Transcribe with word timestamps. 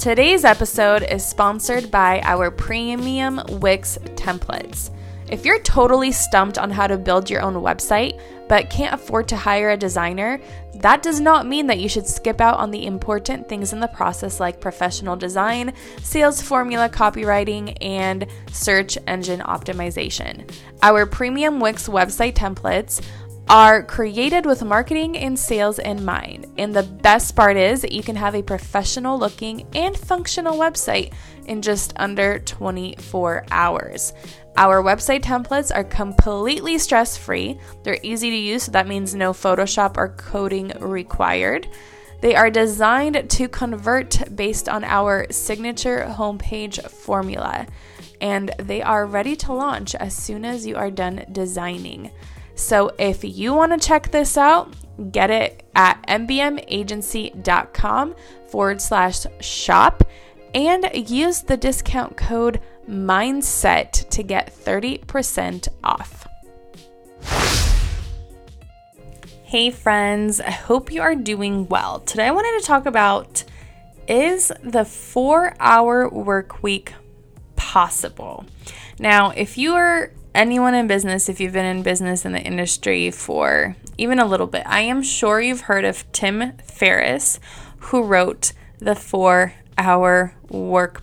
Today's 0.00 0.46
episode 0.46 1.02
is 1.02 1.22
sponsored 1.22 1.90
by 1.90 2.22
our 2.22 2.50
premium 2.50 3.38
Wix 3.60 3.98
templates. 4.14 4.88
If 5.28 5.44
you're 5.44 5.60
totally 5.60 6.10
stumped 6.10 6.56
on 6.56 6.70
how 6.70 6.86
to 6.86 6.96
build 6.96 7.28
your 7.28 7.42
own 7.42 7.52
website, 7.56 8.18
but 8.48 8.70
can't 8.70 8.94
afford 8.94 9.28
to 9.28 9.36
hire 9.36 9.68
a 9.68 9.76
designer, 9.76 10.40
that 10.76 11.02
does 11.02 11.20
not 11.20 11.46
mean 11.46 11.66
that 11.66 11.80
you 11.80 11.88
should 11.88 12.06
skip 12.06 12.40
out 12.40 12.58
on 12.58 12.70
the 12.70 12.86
important 12.86 13.46
things 13.46 13.74
in 13.74 13.80
the 13.80 13.88
process 13.88 14.40
like 14.40 14.58
professional 14.58 15.16
design, 15.16 15.74
sales 16.02 16.40
formula 16.40 16.88
copywriting, 16.88 17.76
and 17.82 18.26
search 18.50 18.96
engine 19.06 19.40
optimization. 19.40 20.50
Our 20.82 21.04
premium 21.04 21.60
Wix 21.60 21.88
website 21.88 22.32
templates 22.32 23.02
are 23.50 23.82
created 23.82 24.46
with 24.46 24.62
marketing 24.62 25.18
and 25.18 25.36
sales 25.36 25.80
in 25.80 26.04
mind. 26.04 26.46
And 26.56 26.72
the 26.72 26.84
best 26.84 27.34
part 27.34 27.56
is 27.56 27.82
that 27.82 27.90
you 27.90 28.00
can 28.00 28.14
have 28.14 28.36
a 28.36 28.44
professional 28.44 29.18
looking 29.18 29.66
and 29.74 29.96
functional 29.96 30.56
website 30.56 31.12
in 31.46 31.60
just 31.60 31.92
under 31.96 32.38
24 32.38 33.46
hours. 33.50 34.12
Our 34.56 34.84
website 34.84 35.22
templates 35.22 35.74
are 35.74 35.82
completely 35.82 36.78
stress 36.78 37.16
free. 37.16 37.58
They're 37.82 37.98
easy 38.04 38.30
to 38.30 38.36
use, 38.36 38.62
so 38.62 38.72
that 38.72 38.86
means 38.86 39.16
no 39.16 39.32
Photoshop 39.32 39.96
or 39.96 40.10
coding 40.10 40.68
required. 40.78 41.66
They 42.20 42.36
are 42.36 42.50
designed 42.50 43.28
to 43.30 43.48
convert 43.48 44.36
based 44.36 44.68
on 44.68 44.84
our 44.84 45.26
signature 45.32 46.06
homepage 46.08 46.88
formula, 46.88 47.66
and 48.20 48.54
they 48.60 48.80
are 48.80 49.06
ready 49.06 49.34
to 49.36 49.52
launch 49.52 49.96
as 49.96 50.14
soon 50.14 50.44
as 50.44 50.64
you 50.64 50.76
are 50.76 50.90
done 50.92 51.24
designing. 51.32 52.12
So 52.60 52.92
if 52.98 53.24
you 53.24 53.54
want 53.54 53.72
to 53.72 53.88
check 53.88 54.10
this 54.10 54.36
out, 54.36 54.74
get 55.12 55.30
it 55.30 55.64
at 55.74 56.06
mbmagency.com 56.06 58.14
forward 58.48 58.82
slash 58.82 59.24
shop 59.40 60.04
and 60.54 60.90
use 60.94 61.40
the 61.40 61.56
discount 61.56 62.18
code 62.18 62.60
mindset 62.88 64.08
to 64.10 64.22
get 64.22 64.54
30% 64.54 65.68
off. 65.82 66.28
Hey, 69.44 69.70
friends, 69.70 70.40
I 70.40 70.50
hope 70.50 70.92
you 70.92 71.00
are 71.00 71.14
doing 71.14 71.66
well. 71.66 72.00
Today, 72.00 72.26
I 72.26 72.30
wanted 72.30 72.60
to 72.60 72.66
talk 72.66 72.84
about 72.84 73.42
is 74.06 74.52
the 74.62 74.84
four 74.84 75.54
hour 75.58 76.10
work 76.10 76.62
week 76.62 76.92
possible? 77.56 78.44
Now, 78.98 79.30
if 79.30 79.56
you 79.56 79.72
are 79.74 80.12
anyone 80.34 80.74
in 80.74 80.86
business, 80.86 81.28
if 81.28 81.40
you've 81.40 81.52
been 81.52 81.64
in 81.64 81.82
business 81.82 82.24
in 82.24 82.32
the 82.32 82.42
industry 82.42 83.10
for 83.10 83.76
even 83.98 84.18
a 84.18 84.26
little 84.26 84.46
bit, 84.46 84.62
I 84.66 84.80
am 84.80 85.02
sure 85.02 85.40
you've 85.40 85.62
heard 85.62 85.84
of 85.84 86.10
Tim 86.12 86.52
Ferriss, 86.58 87.40
who 87.78 88.02
wrote 88.02 88.52
The 88.78 88.94
Four 88.94 89.54
Hour 89.78 90.34
Work 90.48 91.02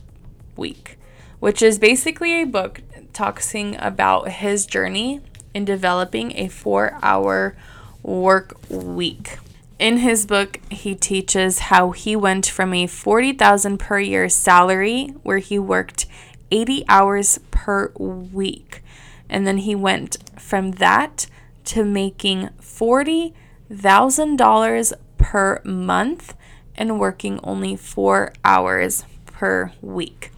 Week 0.55 0.97
which 1.39 1.61
is 1.61 1.79
basically 1.79 2.41
a 2.41 2.45
book 2.45 2.81
talking 3.13 3.75
about 3.79 4.29
his 4.29 4.65
journey 4.65 5.21
in 5.53 5.65
developing 5.65 6.35
a 6.35 6.47
four 6.47 6.97
hour 7.01 7.55
work 8.03 8.57
week. 8.69 9.37
In 9.79 9.97
his 9.97 10.25
book, 10.25 10.59
he 10.71 10.95
teaches 10.95 11.59
how 11.59 11.91
he 11.91 12.15
went 12.15 12.47
from 12.47 12.73
a 12.73 12.87
40,000 12.87 13.77
per 13.77 13.99
year 13.99 14.27
salary 14.27 15.13
where 15.23 15.37
he 15.37 15.59
worked 15.59 16.07
80 16.49 16.85
hours 16.89 17.39
per 17.51 17.91
week. 17.97 18.81
And 19.29 19.45
then 19.45 19.57
he 19.59 19.75
went 19.75 20.17
from 20.39 20.71
that 20.71 21.27
to 21.65 21.83
making 21.83 22.49
$40,000 22.61 24.93
per 25.17 25.61
month 25.63 26.33
and 26.75 26.99
working 26.99 27.39
only 27.43 27.75
4 27.75 28.33
hours 28.45 29.03
per 29.25 29.73
week. 29.81 30.31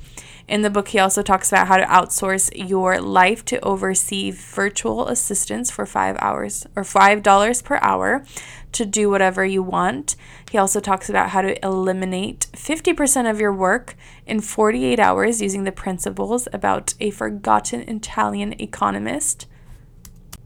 In 0.49 0.63
the 0.63 0.71
book, 0.71 0.87
he 0.87 0.97
also 0.97 1.21
talks 1.21 1.51
about 1.51 1.67
how 1.67 1.77
to 1.77 1.85
outsource 1.85 2.49
your 2.55 2.99
life 2.99 3.45
to 3.45 3.63
oversee 3.63 4.31
virtual 4.31 5.07
assistants 5.07 5.69
for 5.69 5.85
five 5.85 6.17
hours 6.19 6.65
or 6.75 6.83
five 6.83 7.21
dollars 7.21 7.61
per 7.61 7.77
hour 7.83 8.25
to 8.71 8.83
do 8.83 9.11
whatever 9.11 9.45
you 9.45 9.61
want. 9.61 10.15
He 10.49 10.57
also 10.57 10.79
talks 10.79 11.07
about 11.07 11.29
how 11.29 11.43
to 11.43 11.63
eliminate 11.63 12.47
50% 12.53 13.29
of 13.29 13.39
your 13.39 13.53
work 13.53 13.95
in 14.25 14.41
48 14.41 14.99
hours 14.99 15.39
using 15.39 15.65
the 15.65 15.71
principles 15.71 16.47
about 16.51 16.95
a 16.99 17.11
forgotten 17.11 17.87
Italian 17.87 18.59
economist, 18.59 19.45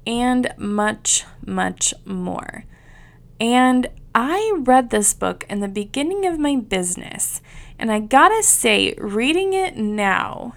and 0.05 0.53
much, 0.57 1.23
much 1.45 1.93
more. 2.03 2.65
And 3.39 3.87
I 4.13 4.53
read 4.57 4.89
this 4.89 5.13
book 5.13 5.45
in 5.49 5.61
the 5.61 5.69
beginning 5.69 6.25
of 6.25 6.37
my 6.37 6.57
business, 6.57 7.41
and 7.79 7.91
I 7.91 7.99
gotta 7.99 8.43
say, 8.43 8.93
reading 8.97 9.53
it 9.53 9.75
now, 9.75 10.53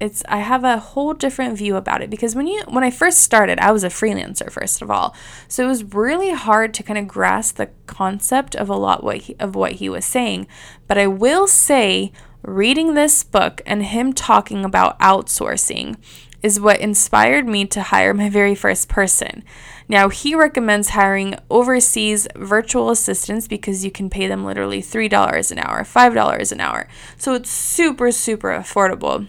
it's 0.00 0.22
I 0.28 0.38
have 0.38 0.64
a 0.64 0.78
whole 0.78 1.14
different 1.14 1.56
view 1.56 1.76
about 1.76 2.02
it 2.02 2.10
because 2.10 2.34
when 2.34 2.46
you 2.46 2.62
when 2.68 2.84
I 2.84 2.90
first 2.90 3.18
started, 3.18 3.58
I 3.58 3.72
was 3.72 3.84
a 3.84 3.88
freelancer 3.88 4.50
first 4.50 4.82
of 4.82 4.90
all. 4.90 5.14
So 5.48 5.64
it 5.64 5.68
was 5.68 5.94
really 5.94 6.32
hard 6.32 6.74
to 6.74 6.82
kind 6.82 6.98
of 6.98 7.08
grasp 7.08 7.56
the 7.56 7.70
concept 7.86 8.54
of 8.54 8.68
a 8.68 8.76
lot 8.76 9.04
what 9.04 9.18
he, 9.18 9.36
of 9.38 9.54
what 9.54 9.72
he 9.72 9.88
was 9.88 10.04
saying. 10.04 10.46
But 10.88 10.98
I 10.98 11.06
will 11.06 11.46
say 11.46 12.12
reading 12.42 12.94
this 12.94 13.22
book 13.22 13.62
and 13.64 13.82
him 13.82 14.12
talking 14.12 14.64
about 14.64 14.98
outsourcing 14.98 15.96
is 16.42 16.60
what 16.60 16.80
inspired 16.80 17.48
me 17.48 17.64
to 17.64 17.82
hire 17.82 18.12
my 18.12 18.28
very 18.28 18.54
first 18.54 18.88
person. 18.88 19.42
Now, 19.88 20.08
he 20.08 20.34
recommends 20.34 20.90
hiring 20.90 21.34
overseas 21.50 22.26
virtual 22.36 22.90
assistants 22.90 23.46
because 23.46 23.84
you 23.84 23.90
can 23.90 24.08
pay 24.08 24.26
them 24.26 24.44
literally 24.44 24.80
$3 24.80 25.52
an 25.52 25.58
hour, 25.58 25.82
$5 25.82 26.52
an 26.52 26.60
hour. 26.60 26.88
So 27.18 27.34
it's 27.34 27.50
super, 27.50 28.10
super 28.10 28.48
affordable. 28.48 29.28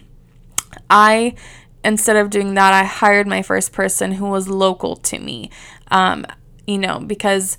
I, 0.89 1.35
instead 1.83 2.15
of 2.15 2.29
doing 2.29 2.53
that, 2.53 2.73
I 2.73 2.83
hired 2.83 3.27
my 3.27 3.41
first 3.41 3.73
person 3.73 4.13
who 4.13 4.29
was 4.29 4.47
local 4.47 4.95
to 4.97 5.19
me, 5.19 5.49
um, 5.91 6.25
you 6.65 6.77
know, 6.77 6.99
because 6.99 7.57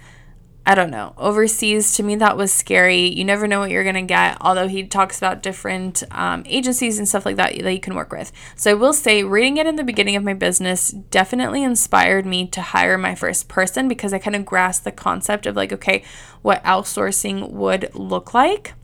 I 0.69 0.75
don't 0.75 0.91
know. 0.91 1.15
Overseas, 1.17 1.95
to 1.95 2.03
me, 2.03 2.17
that 2.17 2.37
was 2.37 2.53
scary. 2.53 3.07
You 3.07 3.25
never 3.25 3.47
know 3.47 3.61
what 3.61 3.71
you're 3.71 3.85
going 3.85 3.95
to 3.95 4.03
get, 4.03 4.37
although 4.41 4.67
he 4.67 4.85
talks 4.85 5.17
about 5.17 5.41
different 5.41 6.03
um, 6.11 6.43
agencies 6.45 6.99
and 6.99 7.09
stuff 7.09 7.25
like 7.25 7.37
that 7.37 7.57
that 7.63 7.73
you 7.73 7.79
can 7.79 7.95
work 7.95 8.11
with. 8.11 8.33
So 8.57 8.73
I 8.73 8.75
will 8.75 8.93
say, 8.93 9.23
reading 9.23 9.59
it 9.59 9.69
in 9.69 9.77
the 9.77 9.85
beginning 9.85 10.17
of 10.17 10.25
my 10.25 10.35
business 10.35 10.91
definitely 10.91 11.63
inspired 11.63 12.27
me 12.27 12.49
to 12.49 12.61
hire 12.61 12.99
my 12.99 13.15
first 13.15 13.47
person 13.47 13.87
because 13.87 14.13
I 14.13 14.19
kind 14.19 14.35
of 14.35 14.45
grasped 14.45 14.85
the 14.85 14.91
concept 14.91 15.47
of 15.47 15.55
like, 15.55 15.73
okay, 15.73 16.03
what 16.43 16.65
outsourcing 16.65 17.53
would 17.53 17.89
look 17.95 18.35
like. 18.35 18.75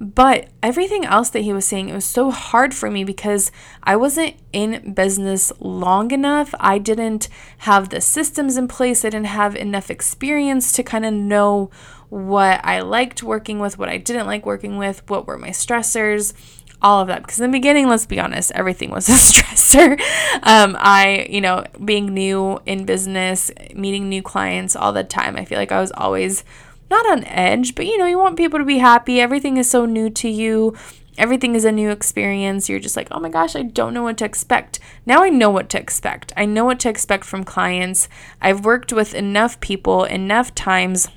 But 0.00 0.48
everything 0.62 1.04
else 1.04 1.30
that 1.30 1.40
he 1.40 1.52
was 1.52 1.64
saying, 1.64 1.88
it 1.88 1.94
was 1.94 2.04
so 2.04 2.30
hard 2.30 2.74
for 2.74 2.90
me 2.90 3.04
because 3.04 3.52
I 3.82 3.96
wasn't 3.96 4.34
in 4.52 4.92
business 4.92 5.52
long 5.60 6.10
enough. 6.10 6.52
I 6.58 6.78
didn't 6.78 7.28
have 7.58 7.88
the 7.88 8.00
systems 8.00 8.56
in 8.56 8.66
place. 8.66 9.04
I 9.04 9.10
didn't 9.10 9.26
have 9.26 9.54
enough 9.54 9.90
experience 9.90 10.72
to 10.72 10.82
kind 10.82 11.06
of 11.06 11.14
know 11.14 11.70
what 12.10 12.60
I 12.64 12.80
liked 12.80 13.22
working 13.22 13.60
with, 13.60 13.78
what 13.78 13.88
I 13.88 13.98
didn't 13.98 14.26
like 14.26 14.44
working 14.44 14.76
with, 14.78 15.08
what 15.08 15.26
were 15.26 15.38
my 15.38 15.50
stressors, 15.50 16.32
all 16.82 17.00
of 17.00 17.08
that. 17.08 17.22
Because 17.22 17.40
in 17.40 17.50
the 17.50 17.56
beginning, 17.56 17.88
let's 17.88 18.06
be 18.06 18.20
honest, 18.20 18.50
everything 18.52 18.90
was 18.90 19.08
a 19.08 19.12
stressor. 19.12 19.92
Um, 20.42 20.76
I, 20.78 21.26
you 21.30 21.40
know, 21.40 21.64
being 21.84 22.12
new 22.12 22.60
in 22.66 22.84
business, 22.84 23.50
meeting 23.74 24.08
new 24.08 24.22
clients 24.22 24.74
all 24.74 24.92
the 24.92 25.04
time, 25.04 25.36
I 25.36 25.44
feel 25.44 25.58
like 25.58 25.72
I 25.72 25.80
was 25.80 25.92
always 25.92 26.44
not 26.94 27.10
on 27.10 27.24
edge, 27.24 27.74
but 27.74 27.86
you 27.86 27.98
know, 27.98 28.06
you 28.06 28.18
want 28.18 28.36
people 28.36 28.58
to 28.58 28.64
be 28.64 28.78
happy. 28.78 29.20
Everything 29.20 29.56
is 29.56 29.68
so 29.68 29.84
new 29.84 30.08
to 30.10 30.28
you. 30.28 30.76
Everything 31.16 31.54
is 31.54 31.64
a 31.64 31.72
new 31.72 31.90
experience. 31.90 32.68
You're 32.68 32.80
just 32.80 32.96
like, 32.96 33.08
oh 33.10 33.20
my 33.20 33.28
gosh, 33.28 33.56
I 33.56 33.62
don't 33.62 33.94
know 33.94 34.02
what 34.02 34.16
to 34.18 34.24
expect. 34.24 34.78
Now 35.06 35.22
I 35.22 35.28
know 35.28 35.50
what 35.50 35.68
to 35.70 35.80
expect. 35.80 36.32
I 36.36 36.44
know 36.44 36.64
what 36.64 36.80
to 36.80 36.88
expect 36.88 37.24
from 37.24 37.44
clients. 37.44 38.08
I've 38.40 38.64
worked 38.64 38.92
with 38.92 39.14
enough 39.14 39.60
people 39.60 40.04
enough 40.04 40.54
times 40.54 41.08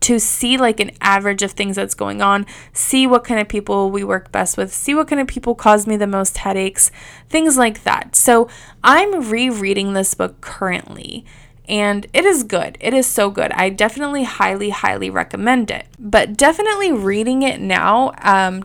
to 0.00 0.18
see 0.18 0.56
like 0.56 0.80
an 0.80 0.92
average 1.00 1.42
of 1.42 1.52
things 1.52 1.76
that's 1.76 1.94
going 1.94 2.22
on, 2.22 2.46
see 2.72 3.06
what 3.06 3.24
kind 3.24 3.40
of 3.40 3.48
people 3.48 3.90
we 3.90 4.04
work 4.04 4.30
best 4.30 4.56
with, 4.56 4.72
see 4.72 4.94
what 4.94 5.08
kind 5.08 5.20
of 5.20 5.26
people 5.26 5.54
cause 5.54 5.86
me 5.86 5.96
the 5.96 6.06
most 6.06 6.38
headaches, 6.38 6.90
things 7.28 7.56
like 7.56 7.82
that. 7.82 8.14
So 8.14 8.48
I'm 8.82 9.28
rereading 9.28 9.92
this 9.92 10.14
book 10.14 10.40
currently 10.40 11.24
and 11.68 12.06
it 12.14 12.24
is 12.24 12.42
good. 12.42 12.78
It 12.80 12.94
is 12.94 13.06
so 13.06 13.30
good. 13.30 13.52
I 13.52 13.68
definitely 13.68 14.24
highly, 14.24 14.70
highly 14.70 15.10
recommend 15.10 15.70
it. 15.70 15.86
But 15.98 16.36
definitely 16.36 16.92
reading 16.92 17.42
it 17.42 17.60
now, 17.60 18.14
um, 18.22 18.64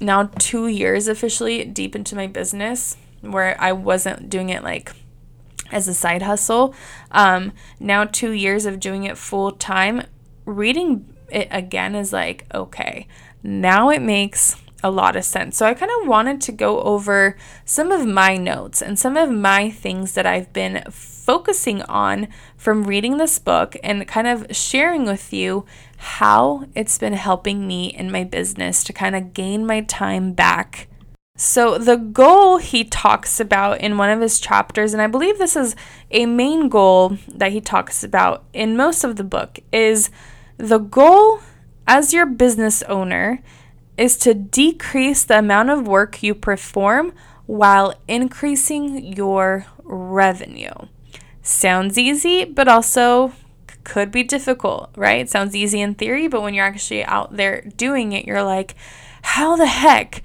now 0.00 0.24
two 0.38 0.66
years 0.66 1.08
officially 1.08 1.64
deep 1.64 1.96
into 1.96 2.14
my 2.14 2.26
business, 2.26 2.96
where 3.22 3.56
I 3.58 3.72
wasn't 3.72 4.28
doing 4.28 4.50
it 4.50 4.62
like 4.62 4.92
as 5.72 5.88
a 5.88 5.94
side 5.94 6.22
hustle. 6.22 6.74
Um, 7.10 7.52
now 7.80 8.04
two 8.04 8.32
years 8.32 8.66
of 8.66 8.78
doing 8.78 9.04
it 9.04 9.16
full 9.16 9.52
time, 9.52 10.02
reading 10.44 11.06
it 11.30 11.48
again 11.50 11.94
is 11.94 12.12
like, 12.12 12.44
okay, 12.54 13.06
now 13.42 13.88
it 13.88 14.02
makes 14.02 14.56
a 14.84 14.90
lot 14.90 15.16
of 15.16 15.24
sense. 15.24 15.56
So 15.56 15.64
I 15.66 15.72
kind 15.72 15.90
of 16.00 16.06
wanted 16.06 16.42
to 16.42 16.52
go 16.52 16.82
over 16.82 17.38
some 17.64 17.90
of 17.90 18.06
my 18.06 18.36
notes 18.36 18.82
and 18.82 18.98
some 18.98 19.16
of 19.16 19.30
my 19.30 19.70
things 19.70 20.12
that 20.12 20.26
I've 20.26 20.52
been 20.52 20.84
focusing 20.90 21.80
on 21.82 22.28
from 22.58 22.84
reading 22.84 23.16
this 23.16 23.38
book 23.38 23.76
and 23.82 24.06
kind 24.06 24.28
of 24.28 24.46
sharing 24.54 25.06
with 25.06 25.32
you 25.32 25.64
how 25.96 26.66
it's 26.74 26.98
been 26.98 27.14
helping 27.14 27.66
me 27.66 27.86
in 27.86 28.12
my 28.12 28.24
business 28.24 28.84
to 28.84 28.92
kind 28.92 29.16
of 29.16 29.32
gain 29.32 29.64
my 29.64 29.80
time 29.80 30.34
back. 30.34 30.86
So, 31.36 31.78
the 31.78 31.96
goal 31.96 32.58
he 32.58 32.84
talks 32.84 33.40
about 33.40 33.80
in 33.80 33.96
one 33.96 34.10
of 34.10 34.20
his 34.20 34.38
chapters, 34.38 34.92
and 34.92 35.02
I 35.02 35.08
believe 35.08 35.38
this 35.38 35.56
is 35.56 35.74
a 36.10 36.26
main 36.26 36.68
goal 36.68 37.16
that 37.26 37.50
he 37.50 37.60
talks 37.60 38.04
about 38.04 38.44
in 38.52 38.76
most 38.76 39.02
of 39.02 39.16
the 39.16 39.24
book, 39.24 39.58
is 39.72 40.10
the 40.58 40.78
goal 40.78 41.40
as 41.88 42.12
your 42.12 42.26
business 42.26 42.82
owner 42.84 43.42
is 43.96 44.16
to 44.18 44.34
decrease 44.34 45.24
the 45.24 45.38
amount 45.38 45.70
of 45.70 45.86
work 45.86 46.22
you 46.22 46.34
perform 46.34 47.12
while 47.46 47.94
increasing 48.08 49.14
your 49.14 49.66
revenue. 49.82 50.72
Sounds 51.42 51.98
easy, 51.98 52.44
but 52.44 52.68
also 52.68 53.32
could 53.84 54.10
be 54.10 54.22
difficult, 54.22 54.90
right? 54.96 55.28
Sounds 55.28 55.54
easy 55.54 55.80
in 55.80 55.94
theory, 55.94 56.26
but 56.26 56.42
when 56.42 56.54
you're 56.54 56.64
actually 56.64 57.04
out 57.04 57.36
there 57.36 57.62
doing 57.76 58.12
it, 58.12 58.24
you're 58.24 58.42
like, 58.42 58.74
how 59.22 59.56
the 59.56 59.66
heck 59.66 60.22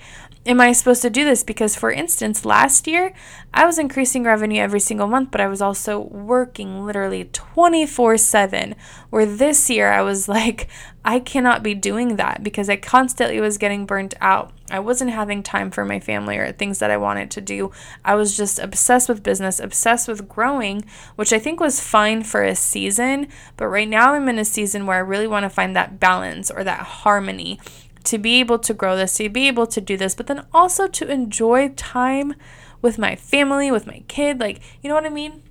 am 0.49 0.59
I 0.59 0.71
supposed 0.71 1.03
to 1.03 1.11
do 1.11 1.23
this? 1.23 1.43
Because, 1.43 1.75
for 1.75 1.91
instance, 1.91 2.43
last 2.43 2.87
year 2.87 3.13
I 3.53 3.65
was 3.65 3.77
increasing 3.77 4.23
revenue 4.23 4.61
every 4.61 4.79
single 4.79 5.07
month, 5.07 5.29
but 5.29 5.39
I 5.39 5.47
was 5.47 5.61
also 5.61 5.99
working 5.99 6.85
literally 6.85 7.25
24 7.25 8.17
7. 8.17 8.75
Where 9.11 9.25
this 9.27 9.69
year 9.69 9.91
I 9.91 10.01
was 10.01 10.27
like, 10.39 10.67
I 11.05 11.19
cannot 11.19 11.63
be 11.63 11.75
doing 11.75 12.15
that 12.15 12.43
because 12.43 12.67
I 12.67 12.75
constantly 12.77 13.39
was 13.39 13.59
getting 13.59 13.85
burnt 13.85 14.15
out. 14.19 14.51
I 14.71 14.79
wasn't 14.79 15.11
having 15.11 15.41
time 15.41 15.71
for 15.71 15.85
my 15.85 15.99
family 15.99 16.37
or 16.37 16.51
things 16.51 16.79
that 16.79 16.91
I 16.91 16.97
wanted 16.97 17.31
to 17.31 17.41
do. 17.41 17.71
I 18.03 18.15
was 18.15 18.35
just 18.35 18.59
obsessed 18.59 19.07
with 19.07 19.23
business, 19.23 19.59
obsessed 19.59 20.07
with 20.07 20.27
growing, 20.27 20.83
which 21.15 21.31
I 21.31 21.39
think 21.39 21.59
was 21.59 21.79
fine 21.79 22.23
for 22.23 22.43
a 22.43 22.55
season. 22.55 23.27
But 23.55 23.67
right 23.67 23.87
now 23.87 24.13
I'm 24.13 24.29
in 24.29 24.39
a 24.39 24.45
season 24.45 24.85
where 24.85 24.97
I 24.97 25.01
really 25.01 25.27
want 25.27 25.43
to 25.43 25.49
find 25.49 25.75
that 25.75 25.99
balance 25.99 26.51
or 26.51 26.63
that 26.63 26.79
harmony 26.79 27.59
to 28.05 28.17
be 28.17 28.39
able 28.39 28.59
to 28.59 28.73
grow 28.73 28.95
this, 28.95 29.15
to 29.15 29.29
be 29.29 29.47
able 29.47 29.67
to 29.67 29.81
do 29.81 29.97
this, 29.97 30.15
but 30.15 30.27
then 30.27 30.45
also 30.53 30.87
to 30.87 31.11
enjoy 31.11 31.69
time 31.69 32.35
with 32.81 32.97
my 32.97 33.15
family, 33.15 33.71
with 33.71 33.87
my 33.87 34.03
kid. 34.07 34.39
Like, 34.39 34.61
you 34.81 34.89
know 34.89 34.95
what 34.95 35.05
I 35.05 35.09
mean? 35.09 35.43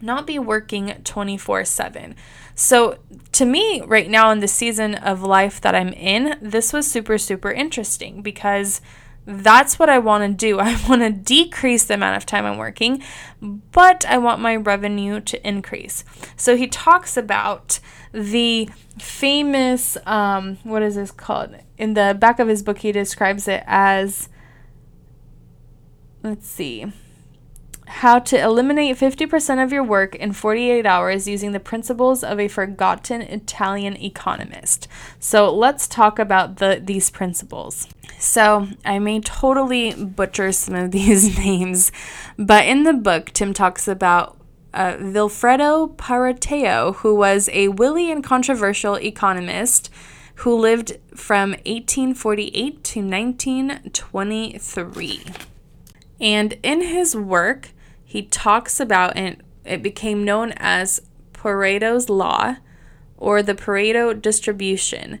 Not 0.00 0.26
be 0.26 0.38
working 0.38 0.94
24 1.04 1.64
7. 1.64 2.14
So, 2.54 2.98
to 3.32 3.44
me, 3.44 3.82
right 3.82 4.08
now 4.08 4.30
in 4.30 4.40
the 4.40 4.48
season 4.48 4.94
of 4.94 5.22
life 5.22 5.60
that 5.60 5.74
I'm 5.74 5.92
in, 5.92 6.36
this 6.40 6.72
was 6.72 6.90
super, 6.90 7.18
super 7.18 7.50
interesting 7.50 8.22
because 8.22 8.80
that's 9.26 9.78
what 9.78 9.88
I 9.88 9.98
want 9.98 10.24
to 10.24 10.34
do. 10.34 10.58
I 10.60 10.80
want 10.88 11.02
to 11.02 11.10
decrease 11.10 11.84
the 11.84 11.94
amount 11.94 12.16
of 12.16 12.26
time 12.26 12.44
I'm 12.44 12.58
working, 12.58 13.02
but 13.40 14.04
I 14.06 14.18
want 14.18 14.40
my 14.40 14.56
revenue 14.56 15.20
to 15.20 15.48
increase. 15.48 16.04
So, 16.36 16.56
he 16.56 16.66
talks 16.68 17.16
about 17.16 17.80
the 18.12 18.68
famous, 18.98 19.96
um, 20.06 20.58
what 20.62 20.82
is 20.82 20.94
this 20.94 21.10
called? 21.10 21.56
In 21.78 21.94
the 21.94 22.16
back 22.18 22.40
of 22.40 22.48
his 22.48 22.62
book, 22.62 22.78
he 22.78 22.90
describes 22.90 23.46
it 23.46 23.62
as, 23.66 24.28
let's 26.24 26.46
see, 26.46 26.92
how 27.86 28.18
to 28.18 28.38
eliminate 28.38 28.96
50% 28.96 29.62
of 29.62 29.72
your 29.72 29.84
work 29.84 30.14
in 30.16 30.32
48 30.32 30.84
hours 30.84 31.26
using 31.26 31.52
the 31.52 31.60
principles 31.60 32.22
of 32.22 32.38
a 32.38 32.48
forgotten 32.48 33.22
Italian 33.22 33.96
economist. 33.96 34.88
So 35.18 35.54
let's 35.54 35.88
talk 35.88 36.18
about 36.18 36.56
the 36.56 36.80
these 36.84 37.10
principles. 37.10 37.88
So 38.18 38.68
I 38.84 38.98
may 38.98 39.20
totally 39.20 39.94
butcher 39.94 40.52
some 40.52 40.74
of 40.74 40.90
these 40.92 41.38
names, 41.38 41.92
but 42.36 42.66
in 42.66 42.82
the 42.82 42.92
book, 42.92 43.30
Tim 43.32 43.54
talks 43.54 43.88
about 43.88 44.36
uh, 44.74 44.94
Vilfredo 44.94 45.96
Pareto, 45.96 46.96
who 46.96 47.14
was 47.14 47.48
a 47.52 47.68
wily 47.68 48.10
and 48.10 48.22
controversial 48.22 48.96
economist 48.96 49.90
who 50.38 50.56
lived 50.56 50.96
from 51.14 51.50
1848 51.50 52.82
to 52.84 53.00
1923. 53.00 55.24
And 56.20 56.58
in 56.62 56.82
his 56.82 57.16
work, 57.16 57.70
he 58.04 58.22
talks 58.22 58.78
about, 58.78 59.16
and 59.16 59.42
it 59.64 59.82
became 59.82 60.22
known 60.24 60.52
as 60.56 61.02
Pareto's 61.32 62.08
Law 62.08 62.58
or 63.16 63.42
the 63.42 63.56
Pareto 63.56 64.14
distribution. 64.14 65.18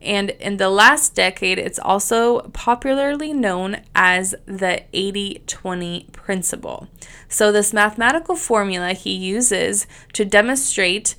And 0.00 0.30
in 0.30 0.58
the 0.58 0.70
last 0.70 1.16
decade, 1.16 1.58
it's 1.58 1.80
also 1.80 2.42
popularly 2.52 3.32
known 3.32 3.78
as 3.94 4.36
the 4.46 4.84
80 4.92 5.42
20 5.48 6.06
principle. 6.12 6.86
So, 7.28 7.50
this 7.50 7.72
mathematical 7.72 8.36
formula 8.36 8.92
he 8.92 9.12
uses 9.12 9.88
to 10.12 10.24
demonstrate 10.24 11.16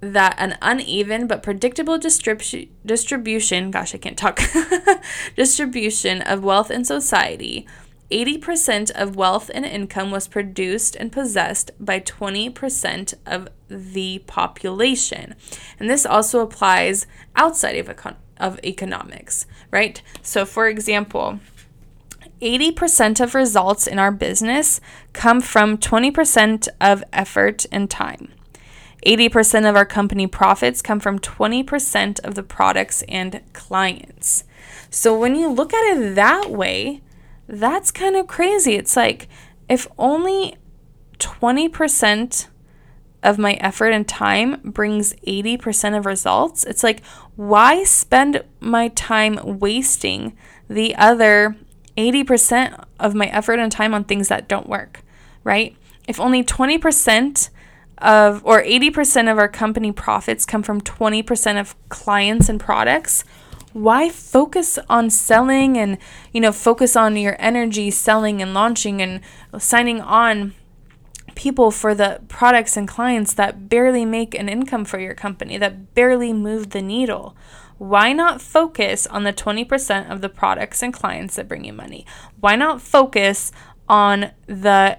that 0.00 0.34
an 0.38 0.56
uneven 0.60 1.26
but 1.26 1.42
predictable 1.42 1.98
distribu- 1.98 2.68
distribution, 2.84 3.70
gosh, 3.70 3.94
I 3.94 3.98
can't 3.98 4.18
talk, 4.18 4.40
distribution 5.36 6.22
of 6.22 6.44
wealth 6.44 6.70
in 6.70 6.84
society 6.84 7.66
80% 8.10 8.90
of 8.92 9.16
wealth 9.16 9.50
and 9.52 9.64
income 9.64 10.10
was 10.10 10.28
produced 10.28 10.94
and 10.96 11.10
possessed 11.10 11.72
by 11.80 12.00
20% 12.00 13.14
of 13.26 13.48
the 13.68 14.22
population. 14.26 15.34
And 15.78 15.90
this 15.90 16.06
also 16.06 16.40
applies 16.40 17.06
outside 17.34 17.76
of, 17.76 17.88
econ- 17.88 18.16
of 18.36 18.60
economics, 18.64 19.46
right? 19.70 20.00
So, 20.22 20.44
for 20.44 20.68
example, 20.68 21.40
80% 22.40 23.20
of 23.20 23.34
results 23.34 23.86
in 23.86 23.98
our 23.98 24.12
business 24.12 24.80
come 25.12 25.40
from 25.40 25.78
20% 25.78 26.68
of 26.80 27.02
effort 27.12 27.66
and 27.72 27.90
time. 27.90 28.28
80% 29.06 29.68
of 29.68 29.76
our 29.76 29.86
company 29.86 30.26
profits 30.26 30.82
come 30.82 30.98
from 30.98 31.20
20% 31.20 32.20
of 32.24 32.34
the 32.34 32.42
products 32.42 33.02
and 33.08 33.40
clients. 33.52 34.44
So, 34.90 35.18
when 35.18 35.36
you 35.36 35.48
look 35.48 35.72
at 35.72 35.96
it 35.96 36.14
that 36.16 36.50
way, 36.50 37.02
that's 37.48 37.90
kind 37.90 38.16
of 38.16 38.26
crazy. 38.26 38.74
It's 38.74 38.96
like 38.96 39.28
if 39.68 39.86
only 39.98 40.56
20% 41.18 42.48
of 43.22 43.38
my 43.38 43.54
effort 43.54 43.90
and 43.90 44.06
time 44.06 44.60
brings 44.62 45.14
80% 45.26 45.96
of 45.96 46.06
results, 46.06 46.64
it's 46.64 46.82
like, 46.82 47.04
why 47.34 47.84
spend 47.84 48.44
my 48.60 48.88
time 48.88 49.38
wasting 49.58 50.36
the 50.68 50.94
other 50.96 51.56
80% 51.96 52.84
of 53.00 53.14
my 53.14 53.26
effort 53.26 53.58
and 53.58 53.72
time 53.72 53.94
on 53.94 54.04
things 54.04 54.28
that 54.28 54.48
don't 54.48 54.68
work, 54.68 55.02
right? 55.44 55.76
If 56.06 56.20
only 56.20 56.44
20% 56.44 57.50
of 57.98 58.42
or 58.44 58.62
80% 58.62 59.30
of 59.30 59.38
our 59.38 59.48
company 59.48 59.92
profits 59.92 60.44
come 60.44 60.62
from 60.62 60.80
20% 60.80 61.60
of 61.60 61.74
clients 61.88 62.48
and 62.48 62.60
products, 62.60 63.24
why 63.72 64.08
focus 64.08 64.78
on 64.88 65.10
selling 65.10 65.76
and 65.76 65.98
you 66.32 66.40
know 66.40 66.52
focus 66.52 66.96
on 66.96 67.16
your 67.16 67.36
energy 67.38 67.90
selling 67.90 68.40
and 68.40 68.54
launching 68.54 69.02
and 69.02 69.20
signing 69.58 70.00
on 70.00 70.54
people 71.34 71.70
for 71.70 71.94
the 71.94 72.20
products 72.28 72.76
and 72.76 72.88
clients 72.88 73.34
that 73.34 73.68
barely 73.68 74.06
make 74.06 74.34
an 74.34 74.48
income 74.48 74.84
for 74.84 74.98
your 74.98 75.12
company 75.14 75.58
that 75.58 75.94
barely 75.94 76.32
move 76.32 76.70
the 76.70 76.82
needle? 76.82 77.36
Why 77.78 78.14
not 78.14 78.40
focus 78.40 79.06
on 79.06 79.24
the 79.24 79.34
20% 79.34 80.10
of 80.10 80.22
the 80.22 80.30
products 80.30 80.82
and 80.82 80.94
clients 80.94 81.36
that 81.36 81.46
bring 81.46 81.64
you 81.64 81.74
money? 81.74 82.06
Why 82.40 82.56
not 82.56 82.80
focus 82.80 83.52
on 83.86 84.30
the 84.46 84.98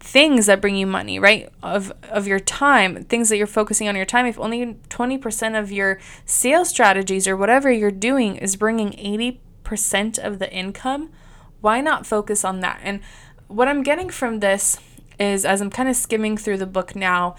things 0.00 0.46
that 0.46 0.60
bring 0.60 0.76
you 0.76 0.86
money, 0.86 1.18
right? 1.18 1.48
Of 1.62 1.92
of 2.10 2.26
your 2.26 2.40
time, 2.40 3.04
things 3.04 3.28
that 3.28 3.36
you're 3.36 3.46
focusing 3.46 3.88
on 3.88 3.96
your 3.96 4.04
time. 4.04 4.26
If 4.26 4.38
only 4.38 4.74
20% 4.88 5.58
of 5.58 5.72
your 5.72 5.98
sales 6.26 6.68
strategies 6.68 7.26
or 7.26 7.36
whatever 7.36 7.70
you're 7.70 7.90
doing 7.90 8.36
is 8.36 8.56
bringing 8.56 8.90
80% 8.92 10.18
of 10.18 10.38
the 10.38 10.52
income, 10.52 11.10
why 11.60 11.80
not 11.80 12.06
focus 12.06 12.44
on 12.44 12.60
that? 12.60 12.80
And 12.82 13.00
what 13.48 13.68
I'm 13.68 13.82
getting 13.82 14.10
from 14.10 14.40
this 14.40 14.78
is 15.18 15.44
as 15.44 15.60
I'm 15.60 15.70
kind 15.70 15.88
of 15.88 15.96
skimming 15.96 16.36
through 16.36 16.58
the 16.58 16.66
book 16.66 16.94
now 16.94 17.34